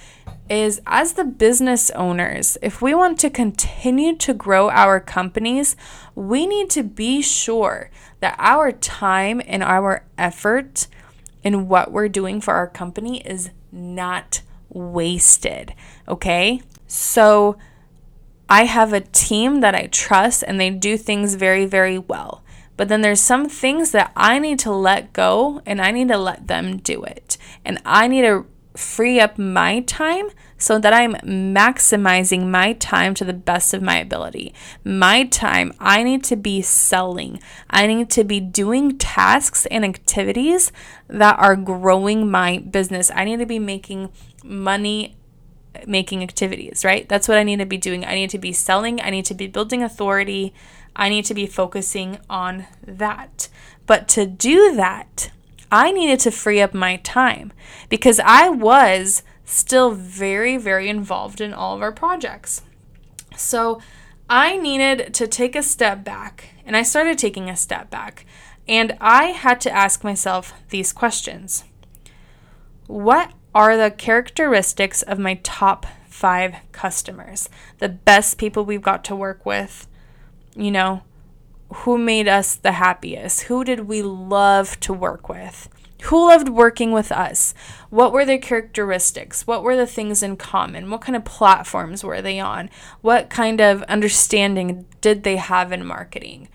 is 0.49 0.81
as 0.85 1.13
the 1.13 1.23
business 1.23 1.89
owners, 1.91 2.57
if 2.61 2.81
we 2.81 2.93
want 2.93 3.19
to 3.19 3.29
continue 3.29 4.15
to 4.17 4.33
grow 4.33 4.69
our 4.69 4.99
companies, 4.99 5.75
we 6.15 6.45
need 6.45 6.69
to 6.71 6.83
be 6.83 7.21
sure 7.21 7.89
that 8.19 8.35
our 8.39 8.71
time 8.71 9.41
and 9.45 9.63
our 9.63 10.03
effort 10.17 10.87
and 11.43 11.69
what 11.69 11.91
we're 11.91 12.09
doing 12.09 12.41
for 12.41 12.53
our 12.53 12.67
company 12.67 13.21
is 13.21 13.49
not 13.71 14.41
wasted. 14.69 15.73
Okay. 16.07 16.61
So 16.87 17.57
I 18.49 18.65
have 18.65 18.93
a 18.93 19.01
team 19.01 19.61
that 19.61 19.75
I 19.75 19.87
trust 19.87 20.43
and 20.45 20.59
they 20.59 20.69
do 20.69 20.97
things 20.97 21.35
very, 21.35 21.65
very 21.65 21.97
well. 21.97 22.43
But 22.77 22.87
then 22.87 23.01
there's 23.01 23.21
some 23.21 23.49
things 23.49 23.91
that 23.91 24.11
I 24.15 24.39
need 24.39 24.57
to 24.59 24.71
let 24.71 25.13
go 25.13 25.61
and 25.65 25.81
I 25.81 25.91
need 25.91 26.07
to 26.07 26.17
let 26.17 26.47
them 26.47 26.77
do 26.77 27.03
it. 27.03 27.37
And 27.65 27.81
I 27.85 28.07
need 28.07 28.21
to 28.21 28.45
free 28.75 29.19
up 29.19 29.37
my 29.37 29.81
time 29.81 30.29
so 30.59 30.77
that 30.77 30.93
I'm 30.93 31.13
maximizing 31.15 32.47
my 32.47 32.73
time 32.73 33.15
to 33.15 33.25
the 33.25 33.33
best 33.33 33.73
of 33.73 33.81
my 33.81 33.97
ability. 33.97 34.53
My 34.83 35.23
time, 35.23 35.73
I 35.79 36.03
need 36.03 36.23
to 36.25 36.35
be 36.35 36.61
selling. 36.61 37.39
I 37.69 37.87
need 37.87 38.11
to 38.11 38.23
be 38.23 38.39
doing 38.39 38.97
tasks 38.97 39.65
and 39.67 39.83
activities 39.83 40.71
that 41.07 41.39
are 41.39 41.55
growing 41.55 42.29
my 42.29 42.59
business. 42.59 43.09
I 43.15 43.25
need 43.25 43.39
to 43.39 43.47
be 43.47 43.57
making 43.57 44.11
money 44.43 45.15
making 45.87 46.23
activities, 46.23 46.83
right? 46.83 47.07
That's 47.07 47.27
what 47.27 47.37
I 47.37 47.43
need 47.43 47.59
to 47.59 47.65
be 47.65 47.77
doing. 47.77 48.03
I 48.03 48.15
need 48.15 48.29
to 48.31 48.37
be 48.37 48.51
selling, 48.51 48.99
I 49.01 49.09
need 49.09 49.25
to 49.25 49.33
be 49.33 49.47
building 49.47 49.83
authority, 49.83 50.53
I 50.95 51.09
need 51.09 51.25
to 51.25 51.33
be 51.33 51.45
focusing 51.45 52.19
on 52.29 52.65
that. 52.85 53.47
But 53.85 54.07
to 54.09 54.25
do 54.25 54.75
that, 54.75 55.31
I 55.71 55.91
needed 55.91 56.19
to 56.21 56.31
free 56.31 56.59
up 56.61 56.73
my 56.73 56.97
time 56.97 57.53
because 57.87 58.19
I 58.19 58.49
was 58.49 59.23
still 59.49 59.91
very, 59.91 60.57
very 60.57 60.89
involved 60.89 61.41
in 61.41 61.53
all 61.53 61.75
of 61.75 61.81
our 61.81 61.91
projects. 61.91 62.61
So 63.35 63.81
I 64.29 64.57
needed 64.57 65.13
to 65.15 65.27
take 65.27 65.55
a 65.55 65.63
step 65.63 66.03
back, 66.03 66.53
and 66.65 66.77
I 66.77 66.83
started 66.83 67.17
taking 67.17 67.49
a 67.49 67.55
step 67.55 67.89
back, 67.89 68.25
and 68.67 68.95
I 69.01 69.25
had 69.25 69.59
to 69.61 69.71
ask 69.71 70.03
myself 70.03 70.53
these 70.69 70.93
questions 70.93 71.63
What 72.85 73.33
are 73.55 73.75
the 73.75 73.89
characteristics 73.89 75.01
of 75.01 75.17
my 75.17 75.39
top 75.41 75.87
five 76.07 76.55
customers? 76.71 77.49
The 77.79 77.89
best 77.89 78.37
people 78.37 78.63
we've 78.63 78.81
got 78.81 79.03
to 79.05 79.15
work 79.15 79.45
with, 79.45 79.87
you 80.55 80.69
know, 80.69 81.01
who 81.73 81.97
made 81.97 82.27
us 82.27 82.55
the 82.55 82.73
happiest? 82.73 83.41
Who 83.41 83.63
did 83.63 83.81
we 83.81 84.01
love 84.01 84.79
to 84.81 84.93
work 84.93 85.29
with? 85.29 85.69
Who 86.03 86.27
loved 86.27 86.49
working 86.49 86.91
with 86.91 87.11
us? 87.11 87.53
What 87.89 88.13
were 88.13 88.25
their 88.25 88.37
characteristics? 88.37 89.45
What 89.45 89.63
were 89.63 89.75
the 89.75 89.85
things 89.85 90.23
in 90.23 90.37
common? 90.37 90.89
What 90.89 91.01
kind 91.01 91.15
of 91.15 91.25
platforms 91.25 92.03
were 92.03 92.21
they 92.21 92.39
on? 92.39 92.69
What 93.01 93.29
kind 93.29 93.59
of 93.59 93.83
understanding 93.83 94.85
did 95.01 95.23
they 95.23 95.35
have 95.35 95.71
in 95.71 95.85
marketing? 95.85 96.47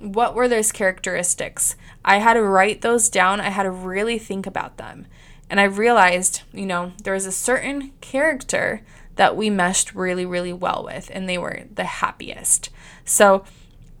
What 0.00 0.34
were 0.34 0.48
those 0.48 0.72
characteristics? 0.72 1.76
I 2.04 2.18
had 2.18 2.34
to 2.34 2.42
write 2.42 2.80
those 2.80 3.08
down. 3.08 3.40
I 3.40 3.50
had 3.50 3.64
to 3.64 3.70
really 3.70 4.18
think 4.18 4.46
about 4.46 4.78
them. 4.78 5.06
And 5.50 5.60
I 5.60 5.64
realized, 5.64 6.42
you 6.52 6.66
know, 6.66 6.92
there 7.02 7.14
was 7.14 7.26
a 7.26 7.32
certain 7.32 7.92
character 8.00 8.82
that 9.16 9.36
we 9.36 9.50
meshed 9.50 9.94
really, 9.94 10.24
really 10.24 10.52
well 10.52 10.84
with, 10.84 11.10
and 11.12 11.28
they 11.28 11.38
were 11.38 11.64
the 11.74 11.84
happiest. 11.84 12.70
So 13.04 13.44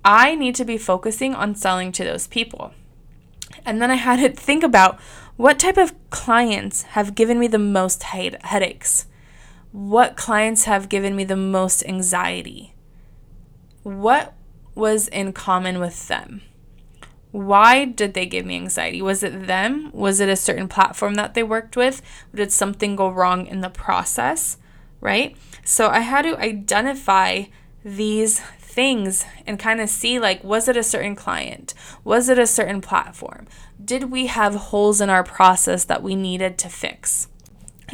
I 0.04 0.34
need 0.34 0.54
to 0.54 0.64
be 0.64 0.78
focusing 0.78 1.34
on 1.34 1.54
selling 1.54 1.92
to 1.92 2.04
those 2.04 2.26
people. 2.26 2.72
And 3.64 3.80
then 3.80 3.90
I 3.90 3.96
had 3.96 4.20
to 4.20 4.28
think 4.28 4.62
about 4.62 5.00
what 5.36 5.58
type 5.58 5.76
of 5.76 5.94
clients 6.10 6.82
have 6.82 7.14
given 7.14 7.38
me 7.38 7.46
the 7.46 7.58
most 7.58 8.02
headaches? 8.02 9.06
What 9.72 10.16
clients 10.16 10.64
have 10.64 10.88
given 10.88 11.14
me 11.14 11.24
the 11.24 11.36
most 11.36 11.84
anxiety? 11.86 12.74
What 13.82 14.34
was 14.74 15.08
in 15.08 15.32
common 15.32 15.78
with 15.78 16.08
them? 16.08 16.42
Why 17.30 17.84
did 17.84 18.14
they 18.14 18.26
give 18.26 18.46
me 18.46 18.56
anxiety? 18.56 19.02
Was 19.02 19.22
it 19.22 19.46
them? 19.46 19.90
Was 19.92 20.18
it 20.18 20.28
a 20.28 20.36
certain 20.36 20.66
platform 20.66 21.14
that 21.14 21.34
they 21.34 21.42
worked 21.42 21.76
with? 21.76 22.00
Did 22.34 22.50
something 22.52 22.96
go 22.96 23.08
wrong 23.08 23.46
in 23.46 23.60
the 23.60 23.70
process? 23.70 24.56
right? 25.00 25.36
So 25.64 25.88
I 25.88 26.00
had 26.00 26.22
to 26.22 26.38
identify 26.38 27.44
these 27.84 28.40
things 28.78 29.24
and 29.44 29.58
kind 29.58 29.80
of 29.80 29.88
see 29.88 30.20
like 30.20 30.44
was 30.44 30.68
it 30.68 30.76
a 30.76 30.84
certain 30.84 31.16
client? 31.16 31.74
Was 32.04 32.28
it 32.28 32.38
a 32.38 32.46
certain 32.46 32.80
platform? 32.80 33.48
Did 33.84 34.04
we 34.12 34.26
have 34.26 34.54
holes 34.54 35.00
in 35.00 35.10
our 35.10 35.24
process 35.24 35.82
that 35.86 36.00
we 36.00 36.14
needed 36.14 36.58
to 36.58 36.68
fix? 36.68 37.26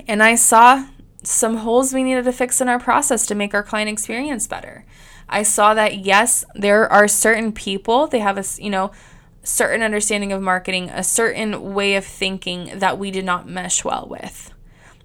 And 0.07 0.23
I 0.23 0.35
saw 0.35 0.89
some 1.23 1.57
holes 1.57 1.95
we 1.95 2.03
needed 2.03 2.27
to 2.27 2.33
fix 2.33 2.61
in 2.61 2.69
our 2.69 2.79
process 2.79 3.25
to 3.29 3.35
make 3.35 3.55
our 3.55 3.63
client 3.63 3.89
experience 3.89 4.47
better. 4.47 4.85
I 5.27 5.43
saw 5.43 5.73
that 5.73 6.01
yes, 6.05 6.45
there 6.55 6.87
are 6.93 7.09
certain 7.09 7.53
people, 7.53 8.07
they 8.07 8.19
have 8.19 8.37
a, 8.37 8.45
you 8.59 8.69
know, 8.69 8.93
certain 9.43 9.81
understanding 9.81 10.33
of 10.33 10.43
marketing, 10.43 10.91
a 10.91 11.03
certain 11.03 11.73
way 11.73 11.95
of 11.95 12.05
thinking 12.05 12.79
that 12.79 12.99
we 12.99 13.11
did 13.11 13.25
not 13.25 13.49
mesh 13.49 13.87
well 13.87 14.07
with 14.07 14.54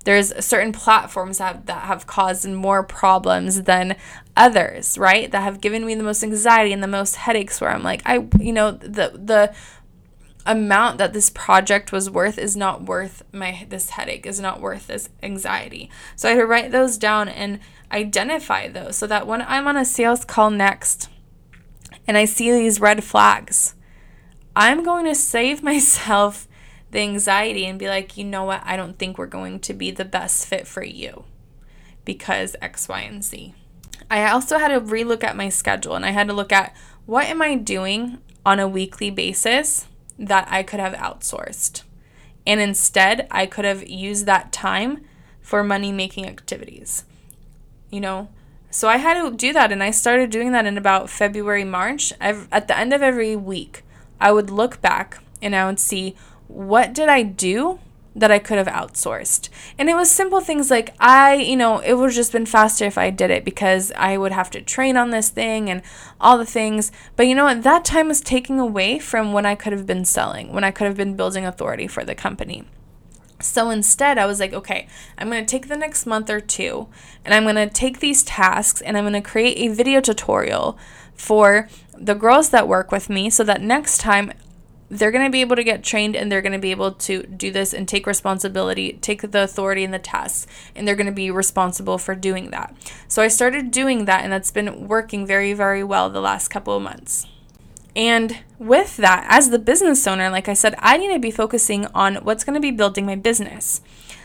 there's 0.06 0.34
certain 0.44 0.72
platforms 0.72 1.40
that 1.40 1.56
have, 1.56 1.66
that 1.66 1.84
have 1.84 2.08
caused 2.08 2.48
more 2.48 2.84
problems 2.84 3.64
than 3.64 3.96
others 4.36 4.98
right? 4.98 5.32
That 5.32 5.44
have 5.44 5.62
given 5.62 5.86
me 5.86 5.96
the 5.96 6.04
most 6.04 6.24
anxiety 6.24 6.74
and 6.74 6.84
the 6.84 6.88
most 6.88 7.16
headaches 7.16 7.60
where 7.62 7.70
i'm 7.70 7.84
like 7.84 8.02
i 8.06 8.28
you 8.40 8.54
know 8.54 8.72
the 8.72 9.12
the 9.16 9.54
amount 10.50 10.98
that 10.98 11.14
this 11.14 11.30
project 11.30 11.92
was 11.92 12.10
worth 12.10 12.40
is 12.40 12.58
not 12.58 12.84
worth 12.84 13.22
my 13.32 13.68
this 13.70 13.92
headache 13.92 14.26
is 14.26 14.40
not 14.40 14.60
worth 14.60 14.88
this 14.88 15.08
anxiety. 15.22 15.92
So 16.16 16.28
i 16.28 16.32
had 16.32 16.40
to 16.40 16.46
write 16.48 16.72
those 16.72 16.98
down 16.98 17.30
and 17.30 17.60
identify 17.92 18.68
those 18.68 18.96
so 18.96 19.06
that 19.08 19.28
when 19.28 19.44
i'm 19.44 19.68
on 19.68 19.78
a 19.78 19.86
sales 19.86 20.26
call 20.26 20.50
next 20.50 21.08
and 22.08 22.18
i 22.18 22.26
see 22.26 22.52
these 22.52 22.80
red 22.80 23.04
flags 23.04 23.76
i'm 24.56 24.84
going 24.84 25.06
to 25.06 25.14
save 25.14 25.62
myself 25.72 26.48
the 26.92 27.00
anxiety 27.00 27.66
and 27.66 27.78
be 27.78 27.88
like, 27.88 28.18
you 28.18 28.24
know 28.24 28.44
what, 28.44 28.62
I 28.66 28.76
don't 28.76 28.98
think 28.98 29.18
we're 29.18 29.28
going 29.28 29.60
to 29.62 29.74
be 29.74 29.92
the 29.92 30.06
best 30.06 30.48
fit 30.48 30.68
for 30.68 30.84
you 30.84 31.26
because 32.06 32.56
X, 32.62 32.88
Y, 32.88 33.02
and 33.02 33.24
Z. 33.24 33.54
I 34.10 34.30
also 34.30 34.58
had 34.58 34.70
to 34.70 34.82
relook 34.82 35.24
at 35.24 35.36
my 35.36 35.50
schedule 35.50 35.96
and 35.96 36.06
I 36.06 36.12
had 36.12 36.28
to 36.28 36.34
look 36.34 36.52
at 36.52 36.76
what 37.06 37.28
am 37.28 37.42
I 37.42 37.56
doing 37.56 38.20
on 38.46 38.60
a 38.60 38.68
weekly 38.68 39.10
basis 39.10 39.88
that 40.18 40.48
I 40.50 40.64
could 40.64 40.80
have 40.80 40.94
outsourced. 40.94 41.84
And 42.48 42.60
instead, 42.60 43.28
I 43.30 43.46
could 43.46 43.66
have 43.66 43.88
used 43.88 44.26
that 44.26 44.52
time 44.52 45.06
for 45.42 45.64
money 45.64 45.92
making 45.92 46.26
activities. 46.26 47.04
You 47.92 48.02
know, 48.02 48.30
so 48.72 48.88
I 48.88 48.98
had 48.98 49.22
to 49.22 49.36
do 49.36 49.54
that 49.54 49.72
and 49.72 49.84
I 49.84 49.92
started 49.92 50.30
doing 50.30 50.52
that 50.52 50.66
in 50.66 50.78
about 50.78 51.10
February, 51.10 51.64
March. 51.64 52.14
I've, 52.20 52.48
at 52.52 52.68
the 52.68 52.78
end 52.78 52.94
of 52.94 53.02
every 53.02 53.36
week, 53.36 53.84
I 54.20 54.32
would 54.32 54.50
look 54.50 54.82
back 54.82 55.20
and 55.42 55.56
I 55.56 55.66
would 55.66 55.80
see 55.80 56.16
what 56.50 56.94
did 56.94 57.08
I 57.08 57.22
do 57.24 57.80
that 58.16 58.32
I 58.32 58.40
could 58.40 58.58
have 58.58 58.68
outsourced? 58.68 59.50
And 59.78 59.88
it 59.88 59.96
was 59.96 60.12
simple 60.12 60.42
things 60.42 60.70
like 60.70 60.94
I, 61.00 61.36
you 61.36 61.56
know, 61.56 61.80
it 61.80 61.94
would 61.94 62.10
have 62.10 62.16
just 62.16 62.32
been 62.32 62.48
faster 62.48 62.86
if 62.86 62.98
I 62.98 63.12
did 63.12 63.30
it 63.30 63.46
because 63.46 63.92
I 63.96 64.18
would 64.18 64.32
have 64.32 64.50
to 64.52 64.62
train 64.62 64.98
on 64.98 65.12
this 65.12 65.30
thing 65.30 65.70
and 65.70 65.82
all 66.20 66.38
the 66.38 66.46
things. 66.46 66.92
But 67.16 67.28
you 67.28 67.36
know 67.36 67.46
what? 67.46 67.64
That 67.64 67.86
time 67.86 68.08
was 68.08 68.20
taking 68.20 68.60
away 68.60 69.00
from 69.00 69.32
when 69.32 69.46
I 69.46 69.56
could 69.56 69.74
have 69.74 69.86
been 69.86 70.06
selling, 70.06 70.52
when 70.52 70.64
I 70.64 70.72
could 70.72 70.88
have 70.88 70.98
been 70.98 71.16
building 71.16 71.46
authority 71.46 71.88
for 71.88 72.04
the 72.04 72.16
company. 72.16 72.66
So 73.42 73.70
instead, 73.70 74.18
I 74.18 74.26
was 74.26 74.40
like, 74.40 74.54
okay, 74.54 74.88
I'm 75.18 75.30
going 75.30 75.46
to 75.46 75.50
take 75.50 75.70
the 75.70 75.78
next 75.78 76.06
month 76.06 76.30
or 76.30 76.42
two 76.42 76.90
and 77.24 77.34
I'm 77.34 77.44
going 77.44 77.56
to 77.56 77.70
take 77.70 78.00
these 78.00 78.24
tasks 78.24 78.82
and 78.82 78.98
I'm 78.98 79.06
going 79.06 79.14
to 79.14 79.22
create 79.22 79.58
a 79.60 79.74
video 79.74 80.02
tutorial 80.02 80.78
for 81.14 81.70
the 81.98 82.16
girls 82.16 82.50
that 82.50 82.68
work 82.68 82.92
with 82.92 83.10
me 83.10 83.30
so 83.30 83.44
that 83.46 83.62
next 83.62 84.00
time 84.00 84.34
they're 84.90 85.12
going 85.12 85.26
to 85.26 85.32
be 85.32 85.42
able 85.42 85.56
to 85.56 85.64
get 85.64 85.84
trained 85.84 86.16
and 86.16 86.32
they're 86.32 86.42
going 86.42 86.54
to 86.54 86.60
be 86.60 86.72
able 86.72 86.92
to 86.92 87.24
do 87.24 87.52
this 87.52 87.74
and 87.74 87.88
take 87.88 88.08
responsibility, 88.08 88.94
take 89.02 89.22
the 89.22 89.44
authority 89.44 89.84
and 89.84 89.94
the 89.94 90.00
tasks, 90.00 90.48
and 90.76 90.88
they're 90.88 90.96
going 90.96 91.06
to 91.06 91.12
be 91.12 91.30
responsible 91.30 91.98
for 91.98 92.16
doing 92.16 92.50
that. 92.52 92.76
So 93.08 93.22
I 93.22 93.28
started 93.28 93.72
doing 93.72 94.06
that, 94.06 94.24
and 94.24 94.34
that's 94.34 94.52
been 94.52 94.88
working 94.88 95.26
very, 95.26 95.54
very 95.54 95.84
well 95.84 96.10
the 96.10 96.22
last 96.22 96.48
couple 96.48 96.76
of 96.76 96.82
months. 96.82 97.28
And 97.96 98.40
with 98.58 98.98
that, 98.98 99.26
as 99.30 99.50
the 99.50 99.60
business 99.60 100.08
owner, 100.08 100.30
like 100.30 100.48
I 100.48 100.54
said, 100.54 100.76
I 100.80 100.98
need 100.98 101.14
to 101.14 101.20
be 101.20 101.32
focusing 101.32 101.86
on 101.88 102.16
what's 102.18 102.44
going 102.44 102.54
to 102.56 102.60
be 102.60 102.72
building 102.72 103.06
my 103.06 103.16
business. 103.16 103.82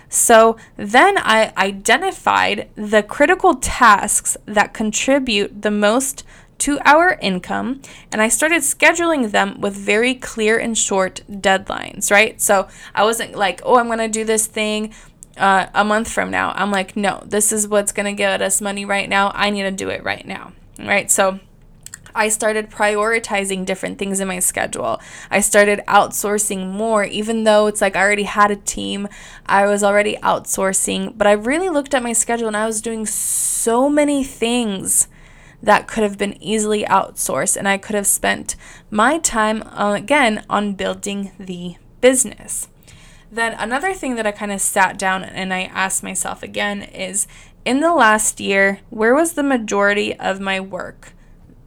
So 0.08 0.56
then 0.76 1.16
I 1.18 1.52
identified 1.56 2.68
the 2.76 3.02
critical 3.02 3.54
tasks 3.54 4.36
that 4.46 4.74
contribute 4.74 5.62
the 5.62 5.72
most 5.72 6.24
to 6.64 6.78
our 6.86 7.18
income 7.20 7.82
and 8.10 8.22
I 8.22 8.28
started 8.28 8.62
scheduling 8.62 9.30
them 9.32 9.60
with 9.60 9.74
very 9.74 10.14
clear 10.14 10.58
and 10.58 10.78
short 10.78 11.20
deadlines, 11.30 12.10
right? 12.10 12.40
So 12.40 12.68
I 12.94 13.04
wasn't 13.04 13.34
like, 13.34 13.60
oh, 13.66 13.78
I'm 13.78 13.84
going 13.88 13.98
to 13.98 14.08
do 14.08 14.24
this 14.24 14.46
thing 14.46 14.94
uh, 15.36 15.66
a 15.74 15.84
month 15.84 16.10
from 16.10 16.30
now. 16.30 16.52
I'm 16.56 16.70
like, 16.70 16.96
no, 16.96 17.22
this 17.26 17.52
is 17.52 17.68
what's 17.68 17.92
going 17.92 18.06
to 18.06 18.16
get 18.16 18.40
us 18.40 18.62
money 18.62 18.86
right 18.86 19.10
now. 19.10 19.30
I 19.34 19.50
need 19.50 19.64
to 19.64 19.70
do 19.70 19.90
it 19.90 20.02
right 20.04 20.26
now, 20.26 20.54
right? 20.78 21.10
So 21.10 21.38
I 22.14 22.30
started 22.30 22.70
prioritizing 22.70 23.66
different 23.66 23.98
things 23.98 24.18
in 24.18 24.28
my 24.28 24.38
schedule. 24.38 25.02
I 25.30 25.40
started 25.40 25.82
outsourcing 25.86 26.70
more, 26.72 27.04
even 27.04 27.44
though 27.44 27.66
it's 27.66 27.82
like 27.82 27.94
I 27.94 28.00
already 28.00 28.22
had 28.22 28.50
a 28.50 28.56
team, 28.56 29.06
I 29.44 29.66
was 29.66 29.84
already 29.84 30.16
outsourcing. 30.22 31.18
But 31.18 31.26
I 31.26 31.32
really 31.32 31.68
looked 31.68 31.92
at 31.92 32.02
my 32.02 32.14
schedule 32.14 32.46
and 32.46 32.56
I 32.56 32.64
was 32.64 32.80
doing 32.80 33.04
so 33.04 33.90
many 33.90 34.24
things 34.24 35.08
that 35.64 35.88
could 35.88 36.02
have 36.02 36.18
been 36.18 36.42
easily 36.42 36.84
outsourced, 36.84 37.56
and 37.56 37.66
I 37.66 37.78
could 37.78 37.94
have 37.94 38.06
spent 38.06 38.54
my 38.90 39.18
time 39.18 39.62
uh, 39.62 39.94
again 39.94 40.44
on 40.48 40.74
building 40.74 41.32
the 41.38 41.76
business. 42.00 42.68
Then 43.32 43.54
another 43.54 43.94
thing 43.94 44.14
that 44.16 44.26
I 44.26 44.32
kind 44.32 44.52
of 44.52 44.60
sat 44.60 44.98
down 44.98 45.24
and 45.24 45.52
I 45.52 45.62
asked 45.62 46.02
myself 46.02 46.42
again 46.42 46.82
is 46.82 47.26
in 47.64 47.80
the 47.80 47.94
last 47.94 48.40
year, 48.40 48.80
where 48.90 49.14
was 49.14 49.32
the 49.32 49.42
majority 49.42 50.14
of 50.14 50.38
my 50.38 50.60
work? 50.60 51.14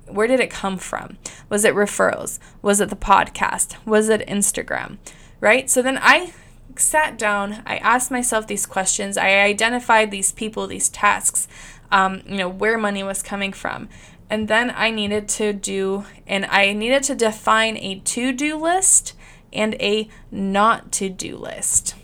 Where 0.07 0.27
did 0.27 0.39
it 0.39 0.49
come 0.49 0.77
from? 0.77 1.17
Was 1.49 1.65
it 1.65 1.75
referrals? 1.75 2.39
Was 2.61 2.79
it 2.79 2.89
the 2.89 2.95
podcast? 2.95 3.75
Was 3.85 4.07
it 4.07 4.25
Instagram? 4.27 4.97
Right? 5.41 5.69
So 5.69 5.81
then 5.81 5.99
I 6.01 6.31
sat 6.79 7.17
down, 7.17 7.63
I 7.65 7.77
asked 7.77 8.11
myself 8.11 8.47
these 8.47 8.65
questions, 8.65 9.17
I 9.17 9.39
identified 9.39 10.11
these 10.11 10.31
people, 10.31 10.67
these 10.67 10.89
tasks, 10.89 11.47
um, 11.91 12.21
you 12.27 12.37
know, 12.37 12.49
where 12.49 12.77
money 12.77 13.03
was 13.03 13.21
coming 13.23 13.53
from. 13.53 13.89
And 14.29 14.47
then 14.47 14.73
I 14.75 14.91
needed 14.91 15.29
to 15.29 15.53
do, 15.53 16.05
and 16.25 16.45
I 16.45 16.73
needed 16.73 17.03
to 17.03 17.15
define 17.15 17.77
a 17.77 17.99
to 17.99 18.33
do 18.33 18.57
list 18.57 19.13
and 19.53 19.75
a 19.75 20.09
not 20.31 20.91
to 20.93 21.09
do 21.09 21.37
list. 21.37 21.95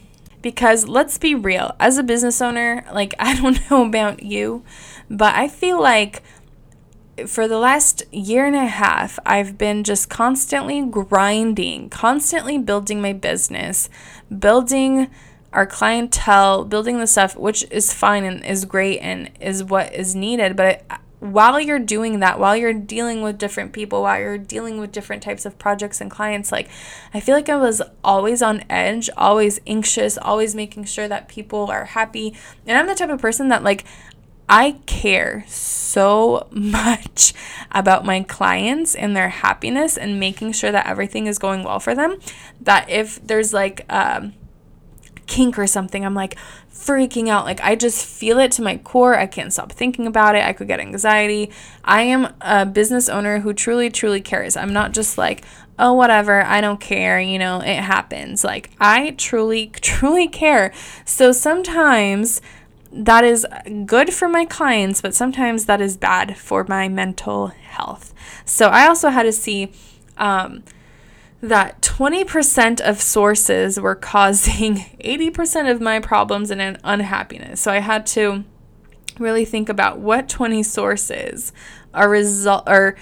Because 0.41 0.87
let's 0.87 1.17
be 1.17 1.35
real, 1.35 1.75
as 1.79 1.97
a 1.97 2.03
business 2.03 2.41
owner, 2.41 2.85
like 2.93 3.13
I 3.19 3.35
don't 3.35 3.69
know 3.69 3.85
about 3.85 4.23
you, 4.23 4.63
but 5.09 5.35
I 5.35 5.47
feel 5.47 5.81
like 5.81 6.23
for 7.27 7.47
the 7.47 7.59
last 7.59 8.03
year 8.11 8.45
and 8.45 8.55
a 8.55 8.65
half, 8.65 9.19
I've 9.25 9.57
been 9.57 9.83
just 9.83 10.09
constantly 10.09 10.81
grinding, 10.81 11.89
constantly 11.89 12.57
building 12.57 13.01
my 13.01 13.13
business, 13.13 13.89
building 14.35 15.09
our 15.53 15.65
clientele, 15.65 16.65
building 16.65 16.99
the 16.99 17.07
stuff, 17.07 17.35
which 17.35 17.63
is 17.71 17.93
fine 17.93 18.23
and 18.23 18.43
is 18.43 18.65
great 18.65 18.99
and 18.99 19.31
is 19.39 19.63
what 19.63 19.93
is 19.93 20.15
needed. 20.15 20.55
But 20.55 20.83
while 21.19 21.59
you're 21.59 21.79
doing 21.79 22.19
that, 22.19 22.37
while 22.37 22.57
you're 22.57 22.73
dealing 22.73 23.21
with 23.21 23.37
different 23.37 23.71
people, 23.71 24.01
while 24.01 24.19
you're 24.19 24.37
dealing 24.37 24.79
with 24.79 24.91
different 24.91 25.23
types 25.23 25.45
of 25.45 25.57
projects 25.57 26.01
and 26.01 26.11
clients, 26.11 26.51
like 26.51 26.69
I 27.13 27.19
feel 27.19 27.35
like 27.35 27.47
I 27.47 27.55
was 27.55 27.81
always 28.03 28.41
on 28.41 28.63
edge, 28.69 29.09
always 29.15 29.59
anxious, 29.65 30.17
always 30.17 30.53
making 30.53 30.83
sure 30.85 31.07
that 31.07 31.29
people 31.29 31.71
are 31.71 31.85
happy. 31.85 32.35
And 32.65 32.77
I'm 32.77 32.87
the 32.87 32.95
type 32.95 33.09
of 33.09 33.21
person 33.21 33.47
that, 33.49 33.63
like, 33.63 33.85
I 34.49 34.79
care 34.85 35.45
so 35.47 36.47
much 36.51 37.33
about 37.71 38.05
my 38.05 38.23
clients 38.23 38.93
and 38.93 39.15
their 39.15 39.29
happiness 39.29 39.97
and 39.97 40.19
making 40.19 40.51
sure 40.53 40.71
that 40.71 40.87
everything 40.87 41.27
is 41.27 41.39
going 41.39 41.63
well 41.63 41.79
for 41.79 41.95
them 41.95 42.19
that 42.59 42.89
if 42.89 43.25
there's 43.25 43.53
like 43.53 43.85
um, 43.89 44.33
kink 45.27 45.57
or 45.57 45.67
something, 45.67 46.05
I'm 46.05 46.13
like 46.13 46.35
freaking 46.71 47.29
out. 47.29 47.45
Like 47.45 47.61
I 47.61 47.75
just 47.75 48.05
feel 48.05 48.39
it 48.39 48.51
to 48.53 48.61
my 48.61 48.77
core. 48.77 49.17
I 49.17 49.25
can't 49.25 49.53
stop 49.53 49.71
thinking 49.71 50.07
about 50.07 50.35
it. 50.35 50.43
I 50.43 50.53
could 50.53 50.67
get 50.67 50.79
anxiety. 50.79 51.51
I 51.83 52.03
am 52.03 52.33
a 52.41 52.65
business 52.65 53.09
owner 53.09 53.39
who 53.39 53.53
truly, 53.53 53.89
truly 53.89 54.21
cares. 54.21 54.57
I'm 54.57 54.73
not 54.73 54.93
just 54.93 55.17
like, 55.17 55.43
oh, 55.79 55.93
whatever, 55.93 56.43
I 56.43 56.61
don't 56.61 56.79
care, 56.79 57.19
you 57.19 57.39
know, 57.39 57.59
it 57.59 57.77
happens. 57.77 58.43
Like 58.43 58.71
I 58.79 59.11
truly, 59.11 59.67
truly 59.81 60.27
care. 60.27 60.73
So 61.05 61.31
sometimes 61.31 62.41
that 62.91 63.23
is 63.23 63.45
good 63.85 64.13
for 64.13 64.27
my 64.27 64.45
clients, 64.45 65.01
but 65.01 65.15
sometimes 65.15 65.65
that 65.65 65.81
is 65.81 65.97
bad 65.97 66.37
for 66.37 66.65
my 66.67 66.87
mental 66.87 67.47
health. 67.47 68.13
So 68.45 68.67
I 68.67 68.87
also 68.87 69.09
had 69.09 69.23
to 69.23 69.31
see 69.31 69.71
um, 70.17 70.63
that 71.43 71.81
20% 71.81 72.79
of 72.79 73.01
sources 73.01 73.77
were 73.77 73.95
causing 73.95 74.75
80% 75.03 75.69
of 75.69 75.81
my 75.81 75.99
problems 75.99 76.49
and 76.49 76.79
unhappiness. 76.85 77.59
So 77.59 77.69
I 77.69 77.79
had 77.79 78.05
to 78.07 78.45
really 79.19 79.43
think 79.43 79.67
about 79.67 79.99
what 79.99 80.29
20 80.29 80.63
sources 80.63 81.51
are 81.93 82.09
result 82.09 82.63
or 82.67 82.95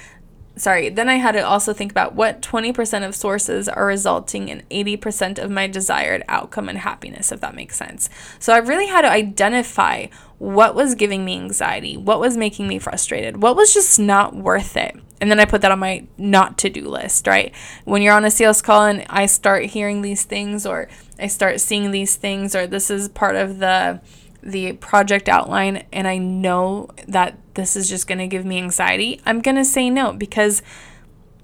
sorry, 0.56 0.90
then 0.90 1.10
I 1.10 1.16
had 1.16 1.34
to 1.34 1.42
also 1.42 1.74
think 1.74 1.92
about 1.92 2.16
what 2.16 2.42
20% 2.42 3.06
of 3.06 3.16
sources 3.16 3.70
are 3.70 3.86
resulting 3.86 4.50
in 4.50 4.64
80% 4.70 5.40
of 5.40 5.50
my 5.50 5.68
desired 5.68 6.24
outcome 6.28 6.70
and 6.70 6.78
happiness, 6.78 7.32
if 7.32 7.42
that 7.42 7.56
makes 7.56 7.76
sense. 7.76 8.10
So 8.40 8.54
I 8.54 8.58
really 8.58 8.88
had 8.88 9.02
to 9.02 9.10
identify 9.10 10.08
what 10.38 10.76
was 10.76 10.96
giving 10.96 11.24
me 11.24 11.38
anxiety, 11.38 11.96
what 11.98 12.20
was 12.20 12.36
making 12.36 12.68
me 12.68 12.80
frustrated, 12.80 13.42
what 13.42 13.56
was 13.56 13.74
just 13.74 14.00
not 14.00 14.36
worth 14.36 14.76
it. 14.76 14.96
And 15.22 15.30
then 15.30 15.40
I 15.40 15.46
put 15.46 15.62
that 15.62 15.72
on 15.72 15.80
my 15.80 16.08
not 16.18 16.58
to 16.60 16.70
do 16.70 16.90
list, 16.90 17.28
right? 17.28 17.54
When 17.86 18.02
you're 18.02 18.16
on 18.16 18.26
a 18.26 18.32
sales 18.32 18.62
call 18.62 18.86
and 18.86 19.06
I 19.08 19.28
start 19.28 19.66
hearing 19.66 20.02
these 20.02 20.24
things 20.24 20.66
or 20.66 20.90
I 21.20 21.28
start 21.28 21.62
seeing 21.62 21.92
these 21.92 22.16
things 22.16 22.56
or 22.56 22.66
this 22.66 22.90
is 22.90 23.08
part 23.10 23.36
of 23.36 23.60
the 23.60 24.02
the 24.44 24.74
project 24.74 25.30
outline 25.30 25.84
and 25.94 26.08
I 26.08 26.18
know 26.18 26.90
that 27.08 27.38
this 27.54 27.76
is 27.76 27.90
just 27.90 28.08
going 28.08 28.20
to 28.20 28.28
give 28.28 28.46
me 28.46 28.58
anxiety, 28.58 29.22
I'm 29.26 29.42
going 29.42 29.56
to 29.56 29.66
say 29.66 29.90
no 29.90 30.14
because 30.14 30.62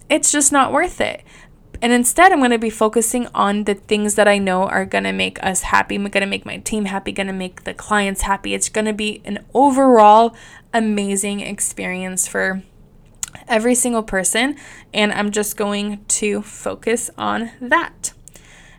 it's 0.10 0.32
just 0.32 0.52
not 0.52 0.72
worth 0.72 1.02
it. 1.02 1.24
And 1.82 1.94
instead, 1.94 2.32
I'm 2.32 2.40
going 2.40 2.52
to 2.52 2.58
be 2.58 2.70
focusing 2.70 3.28
on 3.36 3.66
the 3.66 3.76
things 3.76 4.16
that 4.16 4.28
I 4.28 4.40
know 4.40 4.64
are 4.64 4.86
going 4.86 5.04
to 5.04 5.12
make 5.12 5.44
us 5.44 5.62
happy, 5.62 5.96
I'm 5.96 6.08
going 6.08 6.22
to 6.22 6.26
make 6.26 6.46
my 6.46 6.58
team 6.58 6.86
happy, 6.86 7.12
going 7.12 7.28
to 7.28 7.34
make 7.34 7.66
the 7.66 7.74
clients 7.74 8.22
happy. 8.22 8.54
It's 8.54 8.70
going 8.70 8.86
to 8.86 8.94
be 8.94 9.22
an 9.26 9.46
overall 9.54 10.36
amazing 10.74 11.42
experience 11.42 12.28
for 12.28 12.64
every 13.48 13.76
single 13.76 14.04
person. 14.04 14.56
And 14.94 15.12
I'm 15.12 15.32
just 15.32 15.56
going 15.56 16.04
to 16.06 16.42
focus 16.42 17.12
on 17.18 17.52
that. 17.62 18.14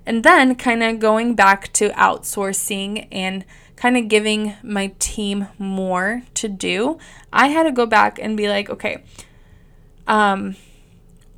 And 0.05 0.25
then, 0.25 0.55
kind 0.57 0.83
of 0.83 0.99
going 0.99 1.35
back 1.35 1.73
to 1.75 1.91
outsourcing 1.91 3.07
and 3.13 3.45
kind 3.79 3.97
of 3.97 4.09
giving 4.09 4.55
my 4.63 4.93
team 4.99 5.47
more 5.57 6.23
to 6.35 6.49
do, 6.49 6.99
I 7.33 7.47
had 7.47 7.63
to 7.63 7.71
go 7.71 7.87
back 7.87 8.19
and 8.19 8.37
be 8.37 8.49
like, 8.49 8.69
okay, 8.69 9.05
um, 10.09 10.57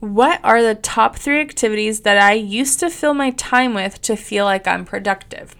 what 0.00 0.40
are 0.42 0.62
the 0.62 0.74
top 0.74 1.16
three 1.16 1.38
activities 1.38 2.00
that 2.00 2.16
I 2.16 2.32
used 2.32 2.80
to 2.80 2.88
fill 2.88 3.12
my 3.12 3.30
time 3.32 3.74
with 3.74 4.00
to 4.02 4.16
feel 4.16 4.46
like 4.46 4.66
I'm 4.66 4.86
productive? 4.86 5.54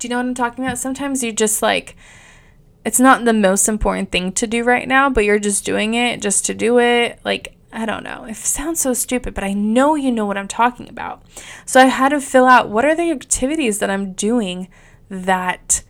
Do 0.00 0.08
you 0.08 0.10
know 0.10 0.16
what 0.16 0.26
I'm 0.26 0.34
talking 0.34 0.64
about? 0.64 0.78
Sometimes 0.78 1.22
you 1.22 1.30
just 1.30 1.62
like, 1.62 1.94
it's 2.84 2.98
not 2.98 3.24
the 3.24 3.32
most 3.32 3.68
important 3.68 4.10
thing 4.10 4.32
to 4.32 4.48
do 4.48 4.64
right 4.64 4.88
now, 4.88 5.08
but 5.08 5.24
you're 5.24 5.38
just 5.38 5.64
doing 5.64 5.94
it 5.94 6.20
just 6.20 6.44
to 6.46 6.54
do 6.54 6.80
it. 6.80 7.20
Like, 7.24 7.56
I 7.72 7.86
don't 7.86 8.02
know. 8.02 8.24
It 8.24 8.36
sounds 8.36 8.80
so 8.80 8.94
stupid, 8.94 9.32
but 9.32 9.44
I 9.44 9.52
know 9.52 9.94
you 9.94 10.10
know 10.10 10.26
what 10.26 10.36
I'm 10.36 10.48
talking 10.48 10.88
about. 10.88 11.22
So 11.64 11.80
I 11.80 11.86
had 11.86 12.08
to 12.08 12.20
fill 12.20 12.46
out 12.46 12.68
what 12.68 12.84
are 12.84 12.96
the 12.96 13.12
activities 13.12 13.78
that 13.78 13.90
I'm 13.90 14.12
doing 14.12 14.68
that 15.08 15.82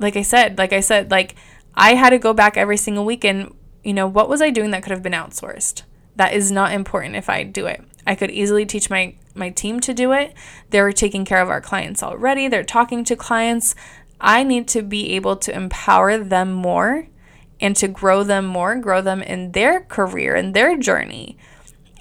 like 0.00 0.16
I 0.16 0.22
said, 0.22 0.58
like 0.58 0.72
I 0.72 0.80
said, 0.80 1.10
like 1.12 1.36
I 1.74 1.94
had 1.94 2.10
to 2.10 2.18
go 2.18 2.32
back 2.32 2.56
every 2.56 2.78
single 2.78 3.04
week 3.04 3.24
and, 3.24 3.54
you 3.84 3.92
know, 3.92 4.08
what 4.08 4.28
was 4.28 4.42
I 4.42 4.50
doing 4.50 4.72
that 4.72 4.82
could 4.82 4.90
have 4.90 5.02
been 5.02 5.12
outsourced? 5.12 5.82
That 6.16 6.32
is 6.32 6.50
not 6.50 6.72
important 6.72 7.14
if 7.14 7.28
I 7.28 7.44
do 7.44 7.66
it. 7.66 7.84
I 8.06 8.14
could 8.14 8.30
easily 8.30 8.66
teach 8.66 8.90
my 8.90 9.14
my 9.34 9.50
team 9.50 9.78
to 9.80 9.94
do 9.94 10.12
it. 10.12 10.34
They're 10.70 10.92
taking 10.92 11.24
care 11.24 11.40
of 11.40 11.48
our 11.48 11.60
clients 11.60 12.02
already. 12.02 12.48
They're 12.48 12.64
talking 12.64 13.04
to 13.04 13.14
clients. 13.14 13.76
I 14.20 14.42
need 14.42 14.66
to 14.68 14.82
be 14.82 15.12
able 15.12 15.36
to 15.36 15.54
empower 15.54 16.18
them 16.18 16.52
more 16.52 17.06
and 17.60 17.76
to 17.76 17.86
grow 17.88 18.24
them 18.24 18.44
more, 18.46 18.74
grow 18.76 19.00
them 19.00 19.22
in 19.22 19.52
their 19.52 19.80
career 19.80 20.34
and 20.34 20.52
their 20.52 20.76
journey 20.76 21.38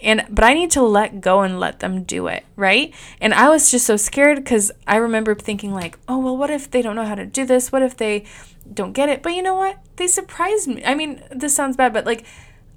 and 0.01 0.25
but 0.29 0.43
I 0.43 0.53
need 0.53 0.71
to 0.71 0.81
let 0.81 1.21
go 1.21 1.41
and 1.41 1.59
let 1.59 1.79
them 1.79 2.03
do 2.03 2.27
it, 2.27 2.45
right? 2.55 2.93
And 3.19 3.33
I 3.33 3.49
was 3.49 3.71
just 3.71 3.85
so 3.85 3.97
scared 3.97 4.38
because 4.38 4.71
I 4.88 4.97
remember 4.97 5.35
thinking 5.35 5.73
like, 5.73 5.97
oh 6.07 6.19
well, 6.19 6.38
what 6.38 6.49
if 6.49 6.69
they 6.69 6.81
don't 6.81 6.95
know 6.95 7.05
how 7.05 7.15
to 7.15 7.25
do 7.25 7.45
this? 7.45 7.71
What 7.71 7.81
if 7.81 7.97
they 7.97 8.25
don't 8.73 8.93
get 8.93 9.09
it? 9.09 9.21
But 9.21 9.33
you 9.33 9.41
know 9.41 9.55
what? 9.55 9.77
They 9.97 10.07
surprised 10.07 10.67
me. 10.67 10.83
I 10.85 10.95
mean, 10.95 11.21
this 11.31 11.55
sounds 11.55 11.75
bad, 11.77 11.93
but 11.93 12.05
like 12.05 12.25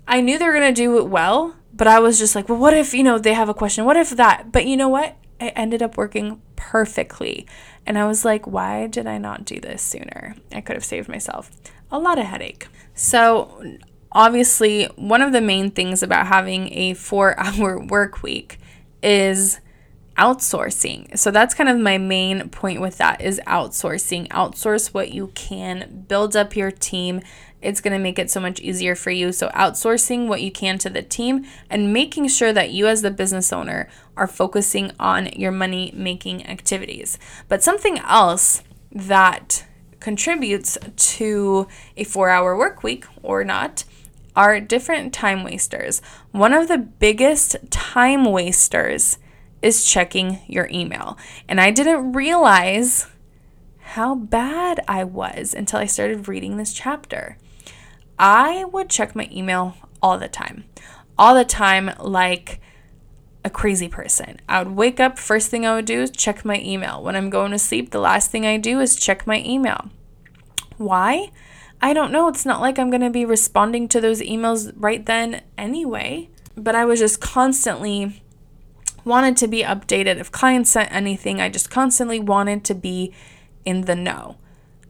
I 0.06 0.20
knew 0.20 0.38
they 0.38 0.46
were 0.46 0.52
gonna 0.52 0.72
do 0.72 0.98
it 0.98 1.06
well, 1.06 1.56
but 1.72 1.86
I 1.86 2.00
was 2.00 2.18
just 2.18 2.34
like, 2.34 2.48
well, 2.48 2.58
what 2.58 2.74
if 2.74 2.94
you 2.94 3.02
know 3.02 3.18
they 3.18 3.34
have 3.34 3.48
a 3.48 3.54
question? 3.54 3.84
What 3.84 3.96
if 3.96 4.10
that? 4.10 4.52
But 4.52 4.66
you 4.66 4.76
know 4.76 4.88
what? 4.88 5.16
It 5.40 5.52
ended 5.56 5.82
up 5.82 5.96
working 5.96 6.40
perfectly. 6.56 7.46
And 7.86 7.98
I 7.98 8.06
was 8.06 8.24
like, 8.24 8.46
why 8.46 8.86
did 8.86 9.06
I 9.06 9.18
not 9.18 9.44
do 9.44 9.58
this 9.58 9.82
sooner? 9.82 10.36
I 10.52 10.60
could 10.60 10.76
have 10.76 10.84
saved 10.84 11.08
myself 11.08 11.50
a 11.90 11.98
lot 11.98 12.18
of 12.18 12.26
headache. 12.26 12.68
So 12.94 13.78
obviously, 14.12 14.84
one 14.96 15.22
of 15.22 15.32
the 15.32 15.40
main 15.40 15.70
things 15.70 16.02
about 16.02 16.26
having 16.26 16.72
a 16.72 16.94
four 16.94 17.38
hour 17.40 17.78
work 17.78 18.22
week 18.22 18.58
is 19.02 19.60
outsourcing. 20.16 21.16
So 21.18 21.30
that's 21.30 21.54
kind 21.54 21.70
of 21.70 21.78
my 21.78 21.98
main 21.98 22.48
point 22.50 22.80
with 22.80 22.98
that 22.98 23.20
is 23.20 23.40
outsourcing. 23.46 24.28
Outsource 24.28 24.92
what 24.92 25.12
you 25.12 25.28
can, 25.34 26.04
build 26.08 26.36
up 26.36 26.54
your 26.56 26.70
team. 26.70 27.22
It's 27.62 27.80
going 27.80 27.92
to 27.92 27.98
make 27.98 28.18
it 28.18 28.30
so 28.30 28.40
much 28.40 28.60
easier 28.60 28.94
for 28.94 29.10
you. 29.10 29.32
So 29.32 29.48
outsourcing 29.50 30.26
what 30.26 30.42
you 30.42 30.50
can 30.50 30.78
to 30.78 30.90
the 30.90 31.02
team 31.02 31.46
and 31.70 31.92
making 31.92 32.28
sure 32.28 32.52
that 32.52 32.72
you 32.72 32.86
as 32.86 33.02
the 33.02 33.10
business 33.10 33.52
owner 33.52 33.88
are 34.16 34.26
focusing 34.26 34.92
on 34.98 35.26
your 35.28 35.52
money 35.52 35.92
making 35.94 36.46
activities. 36.46 37.18
But 37.48 37.62
something 37.62 37.98
else 37.98 38.62
that 38.90 39.64
contributes 40.00 40.76
to 40.96 41.68
a 41.96 42.04
4-hour 42.04 42.56
work 42.56 42.82
week 42.82 43.06
or 43.22 43.44
not 43.44 43.84
are 44.34 44.60
different 44.60 45.12
time 45.12 45.44
wasters. 45.44 46.00
One 46.30 46.52
of 46.52 46.68
the 46.68 46.78
biggest 46.78 47.56
time 47.70 48.24
wasters 48.24 49.18
is 49.60 49.84
checking 49.84 50.40
your 50.46 50.68
email. 50.70 51.16
And 51.48 51.60
I 51.60 51.70
didn't 51.70 52.12
realize 52.12 53.06
how 53.78 54.14
bad 54.14 54.82
I 54.88 55.04
was 55.04 55.54
until 55.54 55.78
I 55.78 55.86
started 55.86 56.28
reading 56.28 56.56
this 56.56 56.72
chapter. 56.72 57.36
I 58.18 58.64
would 58.64 58.88
check 58.88 59.14
my 59.14 59.28
email 59.30 59.76
all 60.02 60.18
the 60.18 60.28
time. 60.28 60.64
All 61.18 61.34
the 61.34 61.44
time, 61.44 61.90
like 62.00 62.60
a 63.44 63.50
crazy 63.50 63.88
person. 63.88 64.40
I 64.48 64.62
would 64.62 64.76
wake 64.76 65.00
up, 65.00 65.18
first 65.18 65.50
thing 65.50 65.66
I 65.66 65.74
would 65.74 65.84
do 65.84 66.00
is 66.02 66.10
check 66.10 66.44
my 66.44 66.60
email. 66.60 67.02
When 67.02 67.16
I'm 67.16 67.30
going 67.30 67.50
to 67.52 67.58
sleep, 67.58 67.90
the 67.90 68.00
last 68.00 68.30
thing 68.30 68.46
I 68.46 68.56
do 68.56 68.80
is 68.80 68.96
check 68.96 69.26
my 69.26 69.42
email. 69.44 69.90
Why? 70.76 71.30
I 71.82 71.92
don't 71.92 72.12
know. 72.12 72.28
It's 72.28 72.46
not 72.46 72.60
like 72.60 72.78
I'm 72.78 72.90
going 72.90 73.02
to 73.02 73.10
be 73.10 73.24
responding 73.24 73.88
to 73.88 74.00
those 74.00 74.20
emails 74.20 74.72
right 74.76 75.04
then 75.04 75.42
anyway. 75.58 76.30
But 76.56 76.76
I 76.76 76.84
was 76.84 77.00
just 77.00 77.20
constantly 77.20 78.22
wanted 79.04 79.36
to 79.38 79.48
be 79.48 79.62
updated. 79.62 80.18
If 80.18 80.30
clients 80.30 80.70
sent 80.70 80.92
anything, 80.92 81.40
I 81.40 81.48
just 81.48 81.70
constantly 81.70 82.20
wanted 82.20 82.64
to 82.66 82.74
be 82.74 83.12
in 83.64 83.82
the 83.82 83.96
know. 83.96 84.36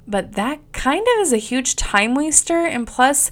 But 0.07 0.33
that 0.33 0.61
kind 0.73 1.07
of 1.17 1.23
is 1.23 1.33
a 1.33 1.39
huge 1.39 1.77
time 1.77 2.15
waster. 2.15 2.67
And 2.67 2.87
plus, 2.87 3.31